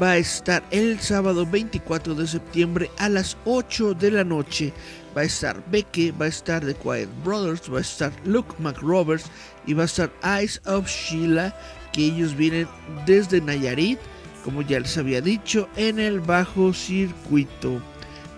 [0.00, 4.72] va a estar el sábado 24 de septiembre a las 8 de la noche.
[5.16, 9.26] Va a estar Becky, va a estar The Quiet Brothers, va a estar Luke McRoberts
[9.66, 11.54] y va a estar Eyes of Sheila,
[11.92, 12.66] que ellos vienen
[13.04, 13.98] desde Nayarit,
[14.44, 17.82] como ya les había dicho, en el bajo circuito.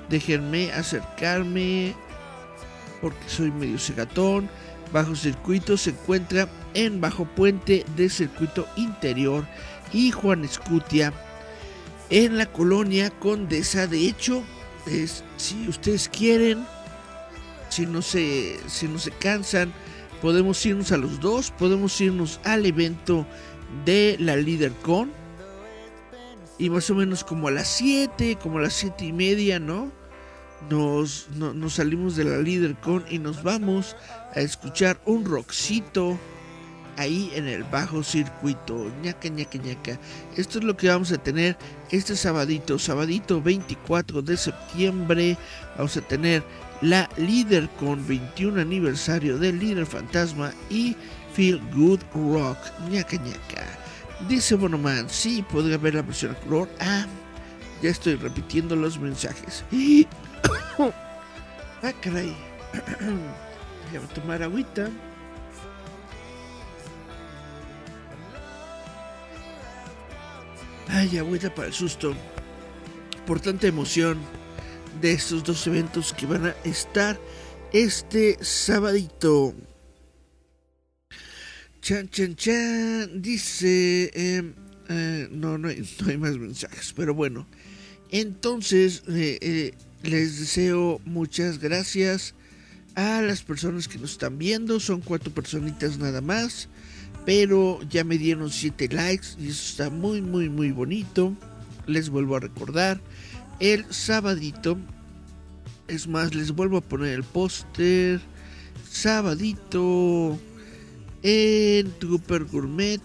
[0.08, 1.94] Déjenme acercarme
[3.00, 4.48] porque soy medio segatón.
[4.92, 9.44] Bajo circuito se encuentra en bajo puente de circuito interior
[9.92, 11.12] y Juan Escutia
[12.10, 13.86] en la colonia Condesa.
[13.86, 14.42] De hecho,
[15.36, 16.64] si ustedes quieren,
[17.68, 19.72] si no se, si no se cansan,
[20.20, 23.26] podemos irnos a los dos, podemos irnos al evento
[23.84, 25.12] de la LeaderCon.
[26.56, 29.90] Y más o menos como a las 7, como a las 7 y media, ¿no?
[30.70, 33.96] Nos, nos salimos de la LeaderCon y nos vamos
[34.34, 36.18] a escuchar un rockcito
[36.96, 38.90] ahí en el bajo circuito.
[39.02, 39.98] ñaca, ñaca, ñaca.
[40.36, 41.56] Esto es lo que vamos a tener
[41.90, 45.36] este sabadito, sabadito 24 de septiembre.
[45.76, 46.42] Vamos a tener
[46.80, 50.96] la líder con 21 aniversario del líder fantasma y
[51.34, 52.58] Feel Good Rock.
[52.90, 53.66] ñaca, ñaca.
[54.28, 56.68] Dice Bonoman, sí, podría ver la versión a color.
[56.80, 57.06] Ah,
[57.82, 59.64] ya estoy repitiendo los mensajes.
[60.78, 62.34] ah, caray.
[63.90, 64.88] Voy a tomar agüita.
[70.88, 72.14] Ay, agüita para el susto.
[73.26, 74.18] Por tanta emoción
[75.00, 77.18] de estos dos eventos que van a estar
[77.72, 79.54] este sabadito.
[81.80, 83.22] Chan, chan, chan.
[83.22, 84.10] Dice...
[84.14, 84.54] Em,
[84.88, 86.92] eh, no, no hay, no hay, más mensajes.
[86.94, 87.46] Pero bueno.
[88.10, 92.34] Entonces, eh, eh, les deseo muchas gracias
[92.94, 94.78] a las personas que nos están viendo.
[94.80, 96.68] Son cuatro personitas nada más
[97.24, 101.34] pero ya me dieron 7 likes y eso está muy muy muy bonito.
[101.86, 103.00] Les vuelvo a recordar
[103.60, 104.76] el sabadito.
[105.88, 108.20] Es más, les vuelvo a poner el póster.
[108.90, 110.38] Sabadito
[111.22, 113.02] en Trooper Gourmet.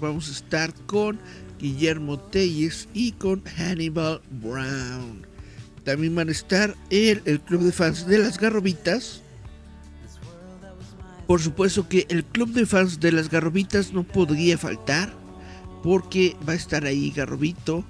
[0.00, 1.18] Vamos a estar con
[1.58, 5.26] Guillermo Telles y con Hannibal Brown.
[5.84, 9.21] También van a estar el, el club de fans de las garrobitas
[11.32, 15.14] Por supuesto que el club de fans de las garrobitas no podría faltar
[15.82, 17.86] porque va a estar ahí Garrobito.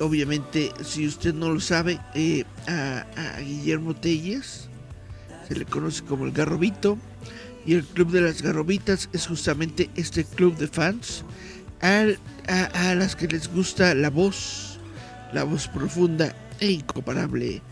[0.00, 3.06] Obviamente, si usted no lo sabe, eh, a,
[3.40, 4.68] Guillermo Telles
[5.48, 6.98] se le conoce como el Garrobito.
[7.64, 11.24] Y el Club de las Garrobitas es justamente este club de fans
[11.80, 12.04] a,
[12.74, 14.78] a, las que les gusta la voz,
[15.32, 17.62] la voz profunda e incomparable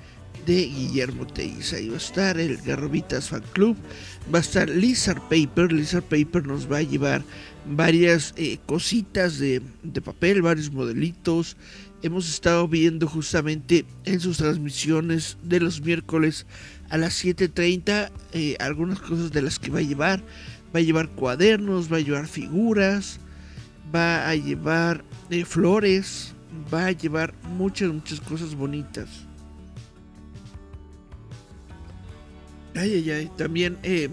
[0.47, 1.73] de Guillermo Telles.
[1.73, 3.77] Ahí va a estar el Garrobitas Fan Club,
[4.33, 5.73] va a estar Lizard Paper.
[5.73, 7.23] Lizard Paper nos va a llevar
[7.67, 9.63] varias eh, cositas de,
[10.05, 11.57] papel, varios modelitos.
[12.03, 16.47] Hemos estado viendo justamente en sus transmisiones de los miércoles
[16.91, 20.23] a las 7.30 eh, algunas cosas de las que va a llevar.
[20.75, 23.21] Va a llevar cuadernos, va a llevar figuras,
[23.95, 26.35] va a llevar eh, flores,
[26.73, 29.09] va a llevar muchas, muchas cosas bonitas.
[32.75, 33.31] Ay, ay, ay.
[33.37, 34.09] También eh,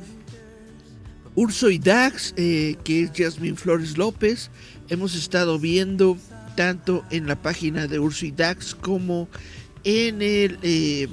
[1.36, 4.50] Urso y Dax, eh, que es Jasmine Flores López.
[4.90, 6.18] Hemos estado viendo
[6.56, 9.30] tanto en la página de Urso y Dax como
[9.86, 11.08] en el eh,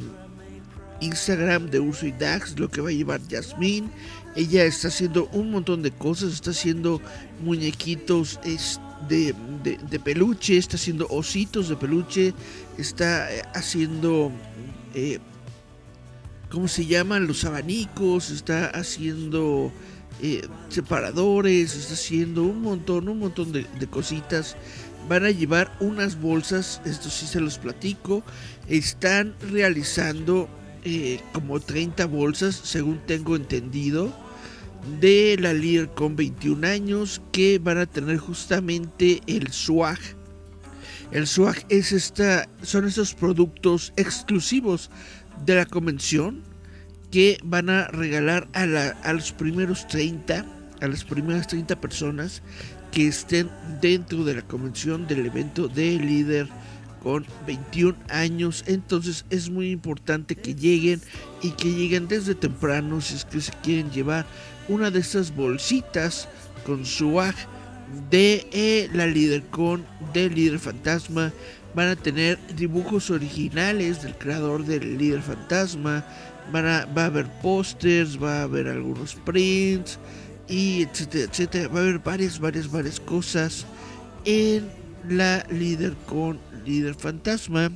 [1.01, 3.89] Instagram de Urso y Dax, lo que va a llevar Jasmine.
[4.35, 7.01] Ella está haciendo un montón de cosas, está haciendo
[7.43, 8.41] muñequitos
[9.09, 12.35] de, de peluche, está haciendo ositos de peluche,
[12.77, 14.33] está haciendo
[16.51, 17.27] ¿cómo se llaman?
[17.27, 19.73] Los abanicos, está haciendo
[20.23, 24.57] eh, separadores, está haciendo un montón, un montón de, cositas.
[25.09, 28.23] Van a llevar unas bolsas, esto sí se los platico.
[28.69, 30.49] Están realizando
[30.85, 34.13] eh, como 30 bolsas, según tengo entendido,
[35.01, 39.99] de la líder con 21 años que van a tener justamente el swag.
[41.13, 44.91] El swag es esta, son esos productos exclusivos
[45.45, 46.43] de la convención
[47.11, 48.63] que van a regalar a,
[49.09, 50.45] a los primeros 30,
[50.81, 52.43] a las primeras 30 personas
[52.93, 56.49] que estén dentro de la convención del evento de líder
[57.03, 58.65] con 21 años.
[58.67, 61.01] Entonces es muy importante que lleguen
[61.43, 64.27] y que lleguen desde temprano si es que se quieren llevar
[64.69, 66.29] una de esas bolsitas
[66.65, 67.21] con su
[68.11, 71.33] de eh, la líder con del líder fantasma
[71.77, 76.07] van a tener dibujos originales del creador del líder fantasma,
[76.51, 79.99] van a, va a haber pósters, va a haber algunos prints,
[80.49, 81.69] y etcétera, etcétera.
[81.69, 83.67] Va a haber varias, varias, varias cosas
[84.25, 84.71] en
[85.07, 87.71] la líder con líder fantasma.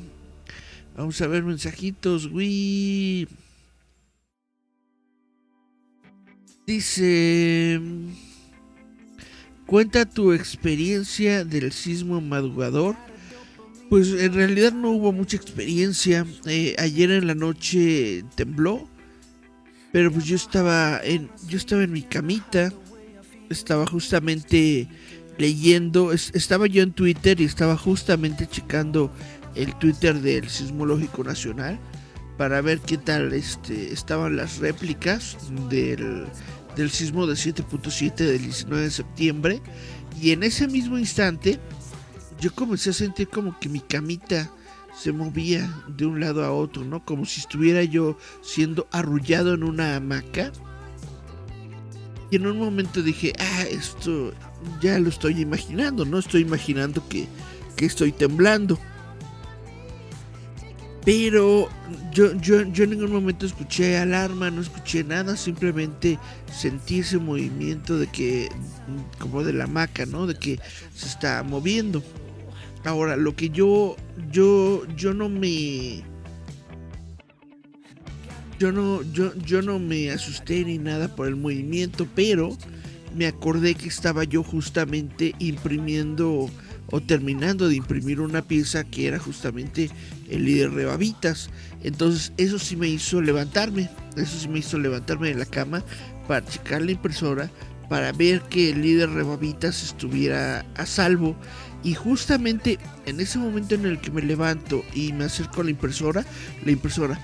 [0.97, 3.29] Vamos a ver mensajitos, güey.
[6.67, 7.81] Dice...
[9.67, 12.97] Cuenta tu experiencia del sismo madrugador
[13.91, 16.25] pues en realidad no hubo mucha experiencia.
[16.47, 18.89] Eh, ayer en la noche tembló,
[19.93, 22.73] pero pues yo estaba en yo estaba en mi camita,
[23.51, 24.89] estaba justamente
[25.39, 29.13] leyendo, estaba yo en Twitter y estaba justamente checando
[29.57, 31.81] el Twitter del Sismológico Nacional
[32.39, 35.37] para ver qué tal este, estaban las réplicas
[35.69, 36.27] del,
[36.77, 39.61] del sismo de 7.7 del 19 de septiembre
[40.21, 41.59] y en ese mismo instante
[42.41, 44.51] yo comencé a sentir como que mi camita
[44.97, 47.05] se movía de un lado a otro, ¿no?
[47.05, 50.53] Como si estuviera yo siendo arrullado en una hamaca.
[52.31, 54.33] Y en un momento dije, ah, esto
[54.81, 56.19] ya lo estoy imaginando, ¿no?
[56.19, 57.27] Estoy imaginando que,
[57.77, 58.79] que estoy temblando.
[61.05, 61.69] Pero
[62.13, 66.19] yo, yo, yo en ningún momento escuché alarma, no escuché nada, simplemente
[66.53, 68.51] sentí ese movimiento de que,
[69.19, 70.27] como de la hamaca, ¿no?
[70.27, 70.61] De que
[70.95, 72.03] se está moviendo.
[72.85, 73.97] Ahora, lo que yo,
[74.31, 76.03] yo, yo no me,
[78.59, 82.57] yo no, yo, yo no me asusté ni nada por el movimiento, pero
[83.15, 86.51] me acordé que estaba yo justamente imprimiendo
[86.91, 89.91] o terminando de imprimir una pieza que era justamente
[90.29, 91.51] el líder de babitas.
[91.83, 95.83] Entonces eso sí me hizo levantarme, eso sí me hizo levantarme de la cama
[96.29, 97.51] para checar la impresora,
[97.89, 101.35] para ver que el líder de babitas estuviera a salvo
[101.83, 105.71] y justamente en ese momento en el que me levanto y me acerco a la
[105.71, 106.25] impresora,
[106.65, 107.19] la impresora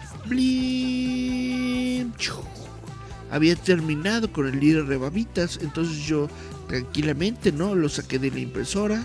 [3.31, 5.59] había terminado con el líder de babitas.
[5.63, 6.29] Entonces yo
[6.69, 7.75] tranquilamente, ¿no?
[7.75, 9.05] Lo saqué de la impresora,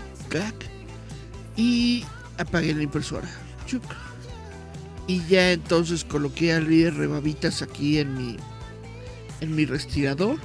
[1.56, 2.04] y
[2.38, 3.28] apagué la impresora.
[5.06, 8.36] Y ya entonces coloqué al líder de babitas aquí en mi,
[9.40, 10.38] en mi respirador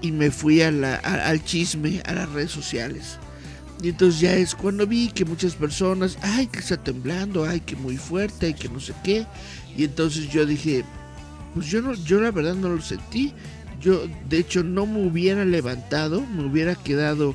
[0.00, 3.18] y me fui al chisme, a las redes sociales.
[3.80, 7.74] Y entonces ya es cuando vi que muchas personas, ay, que está temblando, ay, que
[7.74, 9.26] muy fuerte, ay, que no sé qué.
[9.76, 10.84] Y entonces yo dije,
[11.54, 13.32] pues yo no, yo la verdad no lo sentí.
[13.80, 17.34] yo de hecho no me hubiera levantado, me hubiera quedado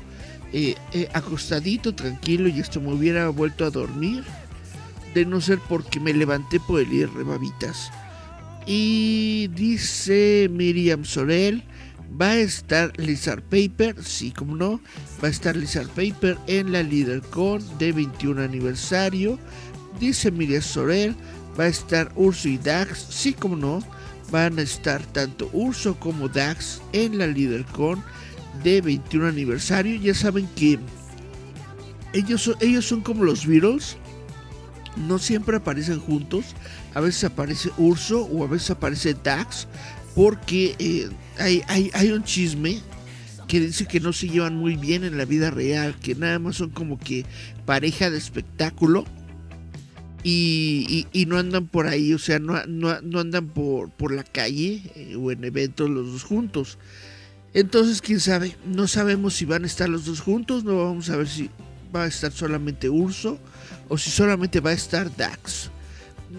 [0.52, 4.24] eh, eh, acostadito, tranquilo y esto me hubiera vuelto a dormir.
[5.14, 7.90] De no ser porque me levanté por el ir rebabitas.
[8.66, 11.64] Y dice Miriam Sorel,
[12.20, 14.80] va a estar Lizard Paper, sí como no,
[15.22, 19.38] va a estar Lizard Paper en la LeaderCon de 21 aniversario.
[20.00, 21.14] Dice Miriam Sorel,
[21.58, 23.80] va a estar Urso y Dax, sí como no,
[24.30, 28.02] van a estar tanto Urso como Dax en la LeaderCon
[28.62, 30.00] de 21 aniversario.
[30.00, 30.78] Ya saben que
[32.12, 33.96] ellos son, ellos son como los Beatles,
[34.96, 36.54] no siempre aparecen juntos.
[36.94, 39.66] A veces aparece Urso o a veces aparece Dax.
[40.14, 41.08] Porque eh,
[41.38, 42.80] hay, un chisme
[43.46, 45.96] que dice que no se llevan muy bien en la vida real.
[46.00, 47.24] Que nada más son como que
[47.66, 49.04] pareja de espectáculo.
[50.24, 55.16] Y, no andan por ahí, o sea, no, no, andan por, por, la calle eh,
[55.16, 56.78] o en eventos los dos juntos.
[57.54, 61.16] Entonces, quién sabe, no sabemos si van a estar los dos juntos, no vamos a
[61.16, 61.48] ver si
[61.94, 63.38] va a estar solamente Urso
[63.88, 65.70] o si solamente va a estar Dax.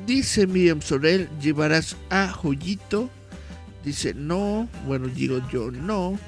[0.05, 3.09] Dice Miriam Sorel, llevarás a Joyito.
[3.89, 6.19] Dice no, bueno digo yo no,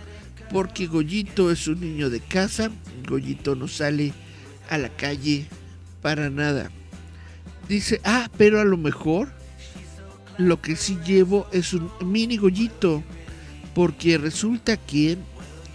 [0.52, 2.72] porque Goyito es un niño de casa,
[3.08, 4.14] Goyito no sale
[4.72, 5.46] a la calle
[6.02, 6.72] para nada.
[7.70, 9.32] Dice, ah, pero a lo mejor
[10.40, 13.04] lo que sí llevo es un mini Goyito,
[13.76, 15.20] porque resulta que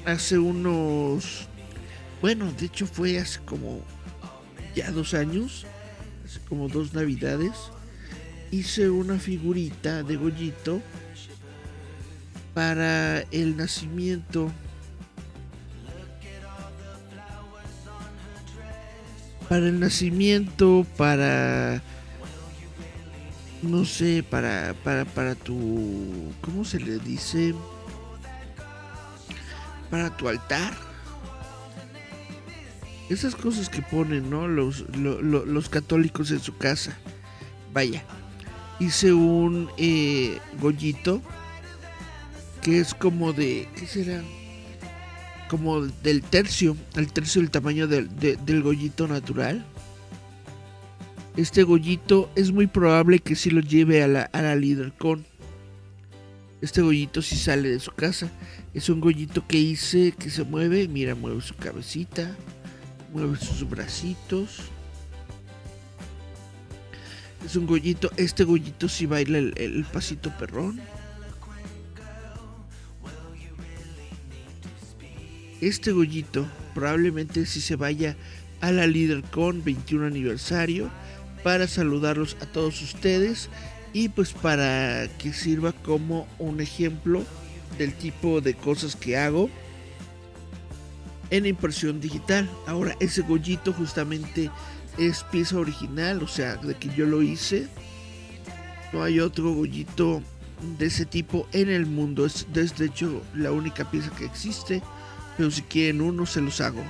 [0.06, 1.46] hace unos,
[2.20, 3.80] bueno, de hecho fue hace como
[4.74, 5.66] ya dos años,
[6.24, 7.52] hace como dos navidades,
[8.50, 10.82] hice una figurita de Goyito
[12.56, 14.50] para el nacimiento.
[19.46, 21.82] Para el nacimiento para
[23.60, 27.54] no sé para para para tu cómo se le dice
[29.90, 30.72] para tu altar.
[33.10, 36.96] Esas cosas que ponen no los, los católicos en su casa.
[37.74, 38.02] Vaya.
[38.80, 41.20] Hice un eh, gollito
[42.66, 44.24] que es como de, ¿qué será?
[45.48, 49.64] Como del tercio, el tercio del tamaño del, del gollito natural.
[51.36, 55.24] Este gollito es muy probable que sí lo lleve a la, a la líder con.
[56.60, 58.32] Este gollito si sale de su casa.
[58.74, 60.88] Es un gollito que hice que se mueve.
[60.88, 62.34] Mira, mueve su cabecita.
[63.12, 64.72] Mueve sus bracitos
[67.46, 68.10] es un gollito.
[68.16, 70.80] Este gollito si baila el, pasito perrón.
[75.60, 78.16] Este gollito probablemente si se vaya
[78.60, 78.86] a la
[79.30, 80.90] con 21 aniversario
[81.42, 83.48] para saludarlos a todos ustedes
[83.92, 87.24] y pues para que sirva como un ejemplo
[87.78, 89.48] del tipo de cosas que hago
[91.30, 92.48] en impresión digital.
[92.66, 94.50] Ahora ese gollito justamente
[94.98, 97.68] es pieza original, o sea, de que yo lo hice.
[98.92, 100.22] No hay otro gollito
[100.78, 102.26] de ese tipo en el mundo.
[102.26, 104.82] Es, de hecho la única pieza que existe.
[105.36, 106.82] Pero si quieren uno, se los hago.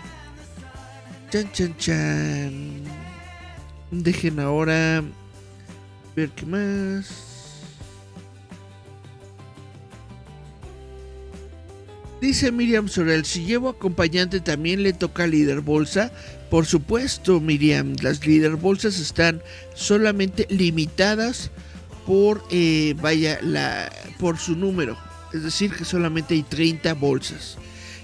[1.31, 2.83] Chan, chan, chan.
[3.91, 5.03] Dejen ahora
[6.15, 7.27] ver qué más.
[12.21, 16.11] Dice Miriam Sorel, si llevo acompañante también le toca líder bolsa.
[16.51, 19.43] Por supuesto, Miriam, las líder bolsas están
[19.75, 21.51] solamente limitadas
[22.07, 24.97] por, eh, vaya, la, por su número.
[25.35, 27.59] Es decir, que solamente hay 30 bolsas.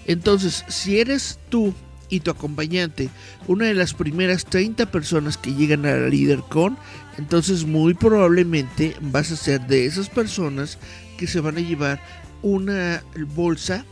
[0.06, 1.74] Entonces, si eres tú
[2.08, 3.08] y tu acompañante
[3.48, 6.76] una de las primeras 30 personas que llegan a la líder con,
[7.16, 10.78] entonces muy probablemente vas a ser de esas personas
[11.16, 12.00] que se van a llevar
[12.42, 13.02] una
[13.34, 13.84] bolsa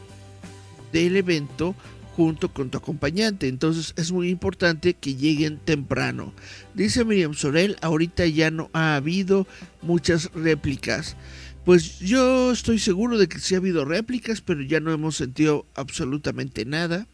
[0.93, 1.75] del evento
[2.17, 3.49] junto con tu acompañante.
[3.49, 6.35] Entonces es muy importante que lleguen temprano.
[6.75, 9.47] Dice Miriam Sorel, ahorita ya no ha habido
[9.81, 11.17] muchas réplicas.
[11.65, 15.67] Pues yo estoy seguro de que sí ha habido réplicas, pero ya no hemos sentido
[15.75, 17.07] absolutamente nada,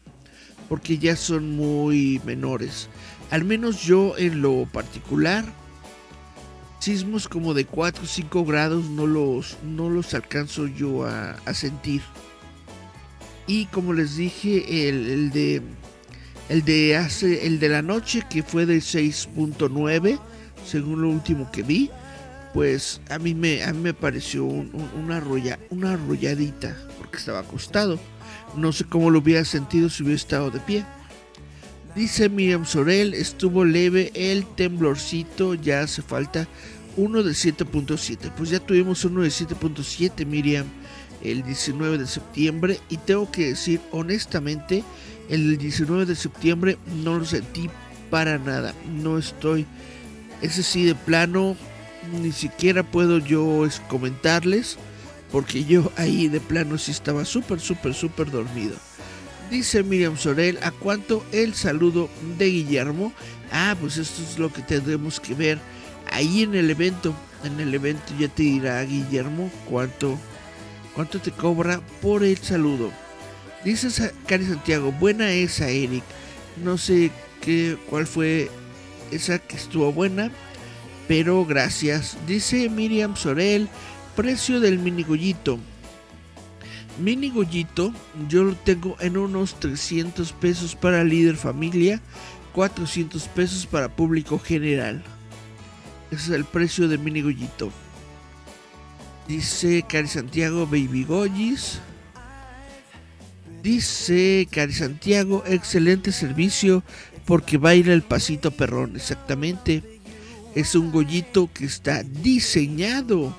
[0.69, 2.87] porque ya son muy menores.
[3.29, 5.43] Al menos yo en lo particular,
[6.79, 12.01] sismos como de 4 o 5 grados no los, no los alcanzo yo a, sentir.
[13.47, 15.61] Y como les dije, el, de
[16.47, 20.19] el de hace el de la noche que fue de 6.9
[20.65, 21.91] según lo último que vi
[22.57, 25.23] pues a mí me a mí me pareció una
[25.69, 27.99] una arrolladita porque estaba acostado.
[28.55, 30.83] No sé cómo lo hubiera sentido si hubiera estado de pie.
[31.95, 36.47] Dice Miriam Sorel estuvo leve el temblorcito ya hace falta
[36.95, 40.65] uno de 7.7 pues ya tuvimos uno de 7.7 Miriam
[41.23, 42.79] el 19 de septiembre.
[42.89, 44.83] Y tengo que decir honestamente,
[45.29, 47.69] el 19 de septiembre no lo sentí
[48.09, 48.73] para nada.
[48.91, 49.67] No estoy,
[50.41, 51.55] ese sí de plano,
[52.21, 54.77] ni siquiera puedo yo comentarles
[55.31, 58.75] porque yo ahí de plano sí estaba súper, súper, súper dormido.
[59.49, 63.13] Dice Miriam Sorel, ¿a cuánto el saludo de Guillermo?
[63.51, 65.57] Ah, pues esto es lo que tendremos que ver
[66.11, 67.13] ahí en el evento.
[67.43, 70.17] En el evento ya te dirá Guillermo cuánto,
[70.93, 72.91] cuánto te cobra por el saludo.
[73.63, 76.03] Dice Cari Santiago, buena esa Eric.
[76.63, 78.49] No sé qué, cuál fue
[79.11, 80.31] esa que estuvo buena,
[81.07, 82.17] pero gracias.
[82.27, 83.67] Dice Miriam Sorel,
[84.15, 85.59] precio del minigollito.
[86.99, 87.93] Minigollito
[88.27, 92.01] yo lo tengo en unos 300 pesos para líder familia,
[92.53, 95.03] 400 pesos para público general.
[96.11, 97.71] Ese es el precio de minigollito.
[99.27, 101.79] Dice Cari Santiago Baby Goyis.
[103.61, 106.83] Dice Cari Santiago, excelente servicio
[107.25, 108.95] porque baila el pasito perrón.
[108.95, 109.96] Exactamente.
[110.57, 113.31] Es un gollito que está diseñado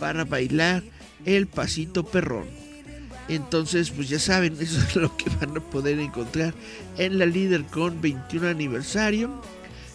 [0.00, 0.82] para bailar
[1.24, 2.46] el pasito perrón.
[3.28, 6.52] Entonces, pues ya saben, eso es lo que van a poder encontrar
[6.98, 9.40] en la líder con 21 aniversario.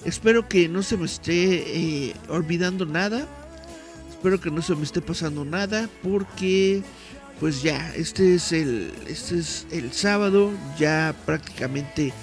[0.05, 1.65] Espero que no se me esté
[2.07, 3.27] eh, olvidando nada.
[4.09, 6.81] Espero que no se me esté pasando nada porque
[7.41, 12.13] pues ya, este es el este es el sábado, ya prácticamente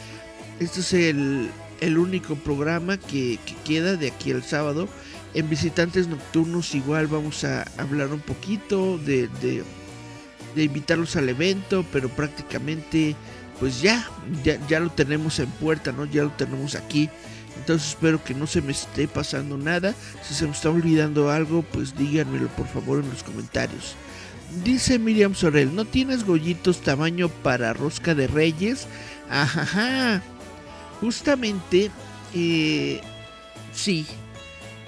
[0.61, 1.51] este es el,
[1.81, 4.89] el único programa que, que queda de aquí al sábado
[5.35, 9.65] en Visitantes Nocturnos igual vamos a hablar un poquito de, de,
[10.63, 13.15] invitarlos al evento, pero prácticamente
[13.61, 14.09] pues ya,
[14.43, 16.05] ya, ya lo tenemos en puerta, ¿no?
[16.05, 17.09] Ya lo tenemos aquí.
[17.57, 19.95] Entonces espero que no se me esté pasando nada.
[20.23, 23.95] Si se me está olvidando algo, pues díganmelo por favor en los comentarios.
[24.65, 28.87] Dice Miriam Sorel, ¿no tienes gollitos tamaño para rosca de reyes?
[29.29, 30.23] Ajá.
[31.01, 31.91] Justamente,
[32.35, 33.01] eh,
[33.73, 34.07] sí,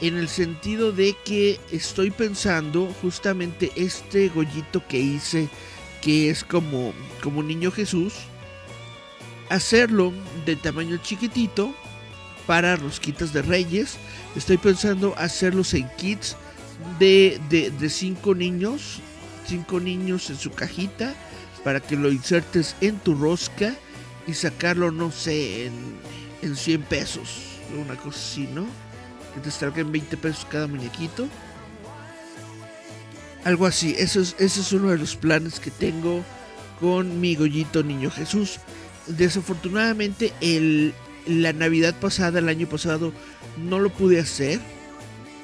[0.01, 5.49] en el sentido de que estoy pensando justamente este gollito que hice,
[6.01, 6.93] que es como,
[7.23, 8.15] como niño Jesús,
[9.51, 10.13] hacerlo
[10.47, 11.75] de tamaño chiquitito
[12.47, 13.99] para rosquitas de reyes.
[14.35, 16.37] Estoy pensando hacerlos en kits
[16.99, 19.01] de, de, cinco niños,
[19.47, 21.15] cinco niños en su cajita,
[21.63, 23.77] para que lo insertes en tu rosca
[24.31, 25.97] y sacarlo, no sé, en,
[26.43, 28.67] en 100 pesos, una cosa así, ¿no?
[29.35, 31.29] que te salgan 20 pesos cada muñequito.
[33.45, 36.23] Algo así, eso es, ese es uno de los planes que tengo
[36.79, 38.59] con mi Gollito Niño Jesús.
[39.07, 40.95] Desafortunadamente, el,
[41.27, 43.13] la Navidad pasada, el año pasado,
[43.57, 44.61] no lo pude hacer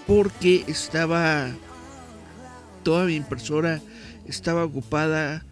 [0.07, 1.51] porque estaba
[2.83, 3.81] toda mi impresora
[4.27, 5.45] estaba ocupada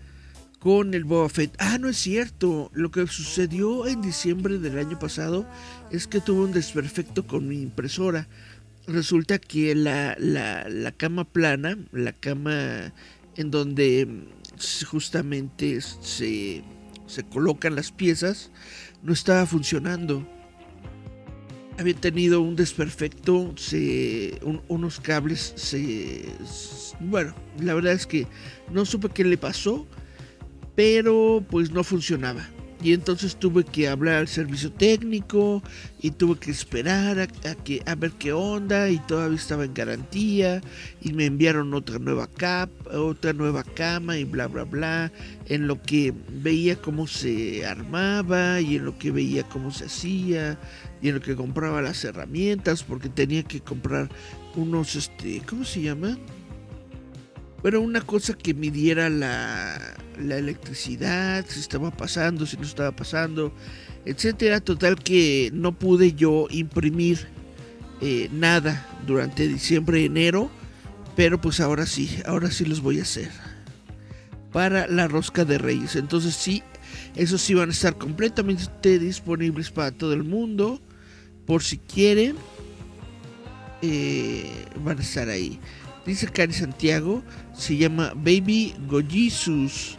[0.65, 1.55] con el Boba Fett.
[1.59, 2.71] Ah, no es cierto.
[2.73, 5.47] Lo que sucedió en diciembre del año pasado
[5.91, 8.27] es que tuve un desperfecto con mi impresora.
[8.87, 12.95] Resulta que la, la, cama plana, la cama
[13.37, 14.09] en donde
[14.87, 16.62] justamente se,
[17.07, 18.51] se colocan las piezas,
[19.03, 20.27] no estaba funcionando.
[21.79, 26.25] Había tenido un desperfecto, se, unos cables se...
[27.01, 28.27] Bueno, la verdad es que
[28.73, 29.87] no supe qué le pasó
[30.75, 32.49] pero pues no funcionaba.
[32.85, 35.62] Y entonces tuve que hablar al servicio técnico
[36.03, 40.61] y tuve que esperar a, que, a ver qué onda y todavía estaba en garantía
[41.01, 45.11] y me enviaron otra nueva cap, otra nueva cama y bla bla bla,
[45.47, 50.59] en lo que veía cómo se armaba y en lo que veía cómo se hacía
[51.01, 54.11] y en lo que compraba las herramientas porque tenía que comprar
[54.57, 56.18] unos este, ¿cómo se llama?
[57.62, 63.53] Bueno, una cosa que midiera la, la electricidad, si estaba pasando, si no estaba pasando,
[64.05, 64.61] etcétera.
[64.61, 67.27] Total que no pude yo imprimir
[68.01, 70.51] eh, nada durante diciembre enero,
[71.17, 73.31] pero pues ahora sí, ahora sí los voy a hacer
[74.53, 75.97] para la rosca de reyes.
[75.97, 76.62] Entonces sí,
[77.17, 80.81] esos sí van a estar completamente disponibles para todo el mundo,
[81.47, 82.37] por si quieren,
[83.83, 84.51] eh,
[84.83, 85.59] van a estar ahí.
[86.07, 87.23] Dice Cari Santiago,
[87.57, 89.97] se llama Baby Gojisus.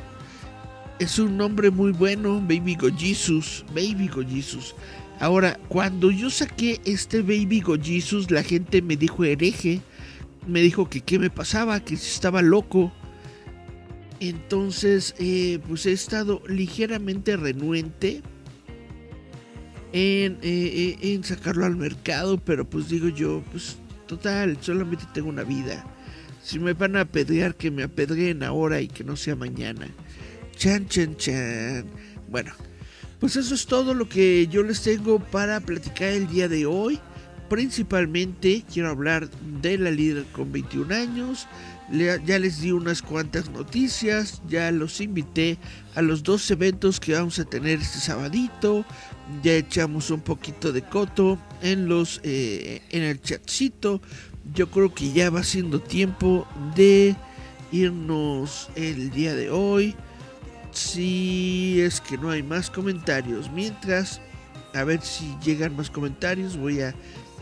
[0.97, 3.65] Es un nombre muy bueno, Baby Gojisus.
[3.75, 4.75] Baby Gojisus.
[5.19, 9.81] Ahora, cuando yo saqué este Baby Gojisus, la gente me dijo hereje.
[10.47, 12.93] Me dijo que qué me pasaba, que estaba loco.
[14.21, 18.21] Entonces, eh, pues he estado ligeramente renuente
[19.91, 23.77] en, eh, eh, en sacarlo al mercado, pero pues digo yo, pues
[24.07, 25.85] total, solamente tengo una vida
[26.41, 29.89] Si me van a apedrear, que me apedreen ahora y que no sea mañana.
[30.57, 31.85] Chan, chan, chan.
[32.29, 32.53] Bueno,
[33.19, 36.99] pues eso es todo lo que yo les tengo para platicar el día de hoy.
[37.49, 39.29] Principalmente quiero hablar
[39.61, 41.47] de la líder con 21 años.
[41.91, 45.59] Ya les di unas cuantas noticias, ya los invité
[45.93, 48.85] a los dos eventos que vamos a tener este sabadito.
[49.43, 54.01] Ya echamos un poquito de coto en los eh, en el chatcito.
[54.53, 57.15] Yo creo que ya va siendo tiempo de
[57.71, 59.95] irnos el día de hoy.
[60.76, 63.49] Si es que no hay más comentarios.
[63.49, 64.21] Mientras,
[64.73, 66.93] a ver si llegan más comentarios, voy a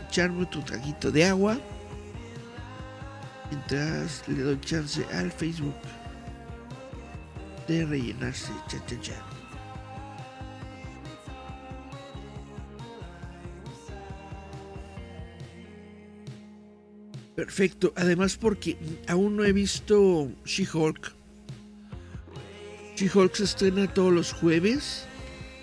[0.08, 1.58] echarme otro traguito de agua.
[3.50, 5.74] Mientras le doy chance al Facebook
[7.66, 8.52] de rellenarse.
[8.68, 9.26] Cha, cha, cha.
[17.34, 18.78] Perfecto, además porque
[19.08, 21.23] aún no he visto She-Hulk.
[22.96, 25.06] She-Hulk se estrena todos los jueves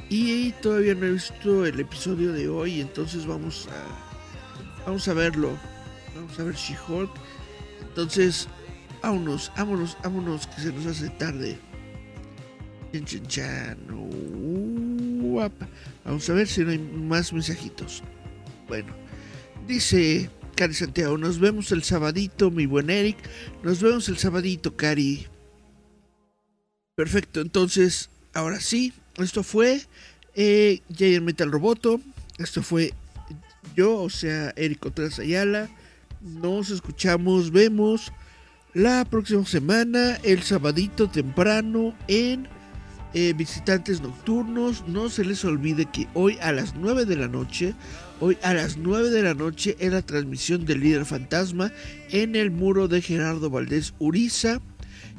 [0.10, 4.12] y todavía no he visto el episodio de hoy, entonces vamos a
[4.86, 5.58] vamos a verlo.
[6.16, 7.12] Vamos a ver She-Hulk.
[7.82, 8.48] Entonces,
[9.02, 11.58] vámonos, vámonos, vámonos que se nos hace tarde.
[15.22, 15.68] Uapa.
[16.04, 18.04] Vamos a ver si no hay más mensajitos.
[18.68, 18.94] Bueno,
[19.68, 23.18] dice Cari Santiago, nos vemos el sabadito, mi buen Eric.
[23.64, 25.28] Nos vemos el sabadito, Cari.
[27.02, 29.82] Perfecto, entonces, ahora sí, esto fue
[30.36, 32.00] eh, Giant Metal Roboto.
[32.38, 32.94] Esto fue
[33.76, 35.68] yo, o sea, Eric Contreras Ayala.
[36.22, 38.14] Nos escuchamos, vemos
[38.76, 42.48] la próxima semana, el sabadito temprano en
[43.16, 44.88] eh, Visitantes Nocturnos.
[44.88, 47.74] No se les olvide que hoy a las 9 de la noche,
[48.20, 51.72] hoy a las 9 de la noche en la transmisión del líder fantasma
[52.12, 54.62] en el muro de Gerardo Valdés Uriza.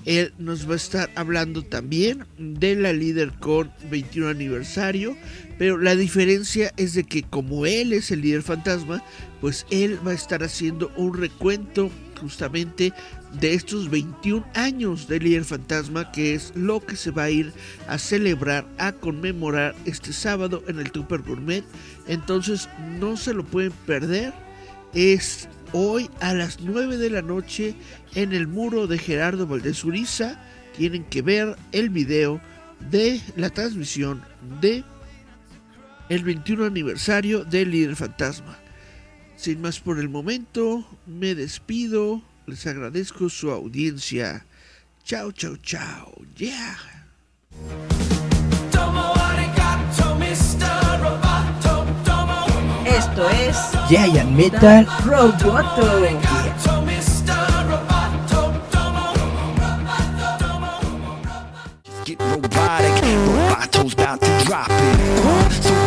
[0.05, 5.17] Él nos va a estar hablando también de la líder con 21 aniversario,
[5.59, 9.03] pero la diferencia es de que como él es el líder fantasma,
[9.41, 11.91] pues él va a estar haciendo un recuento
[12.21, 12.93] justamente
[13.41, 17.53] de estos 21 años de líder fantasma, que es lo que se va a ir
[17.89, 21.65] a celebrar, a conmemorar este sábado en el Tupper Gourmet.
[22.07, 22.69] Entonces
[23.01, 24.33] no se lo pueden perder.
[24.95, 27.75] Es hoy a las 9 de la noche
[28.15, 30.39] en el muro de Gerardo Valdés Uriza.
[30.77, 32.41] Tienen que ver el video
[32.91, 34.23] de la transmisión
[34.61, 34.85] de
[36.09, 38.59] el 21 aniversario del líder fantasma.
[39.37, 42.23] Sin más por el momento, me despido.
[42.47, 44.47] Les agradezco su audiencia.
[45.05, 46.15] Chao, chao, chao.
[46.37, 46.79] Yeah.
[53.13, 53.57] Esto es
[53.91, 56.01] Giant Metal Roboto.
[62.07, 65.82] Get robotic, Roboto's about to drop it.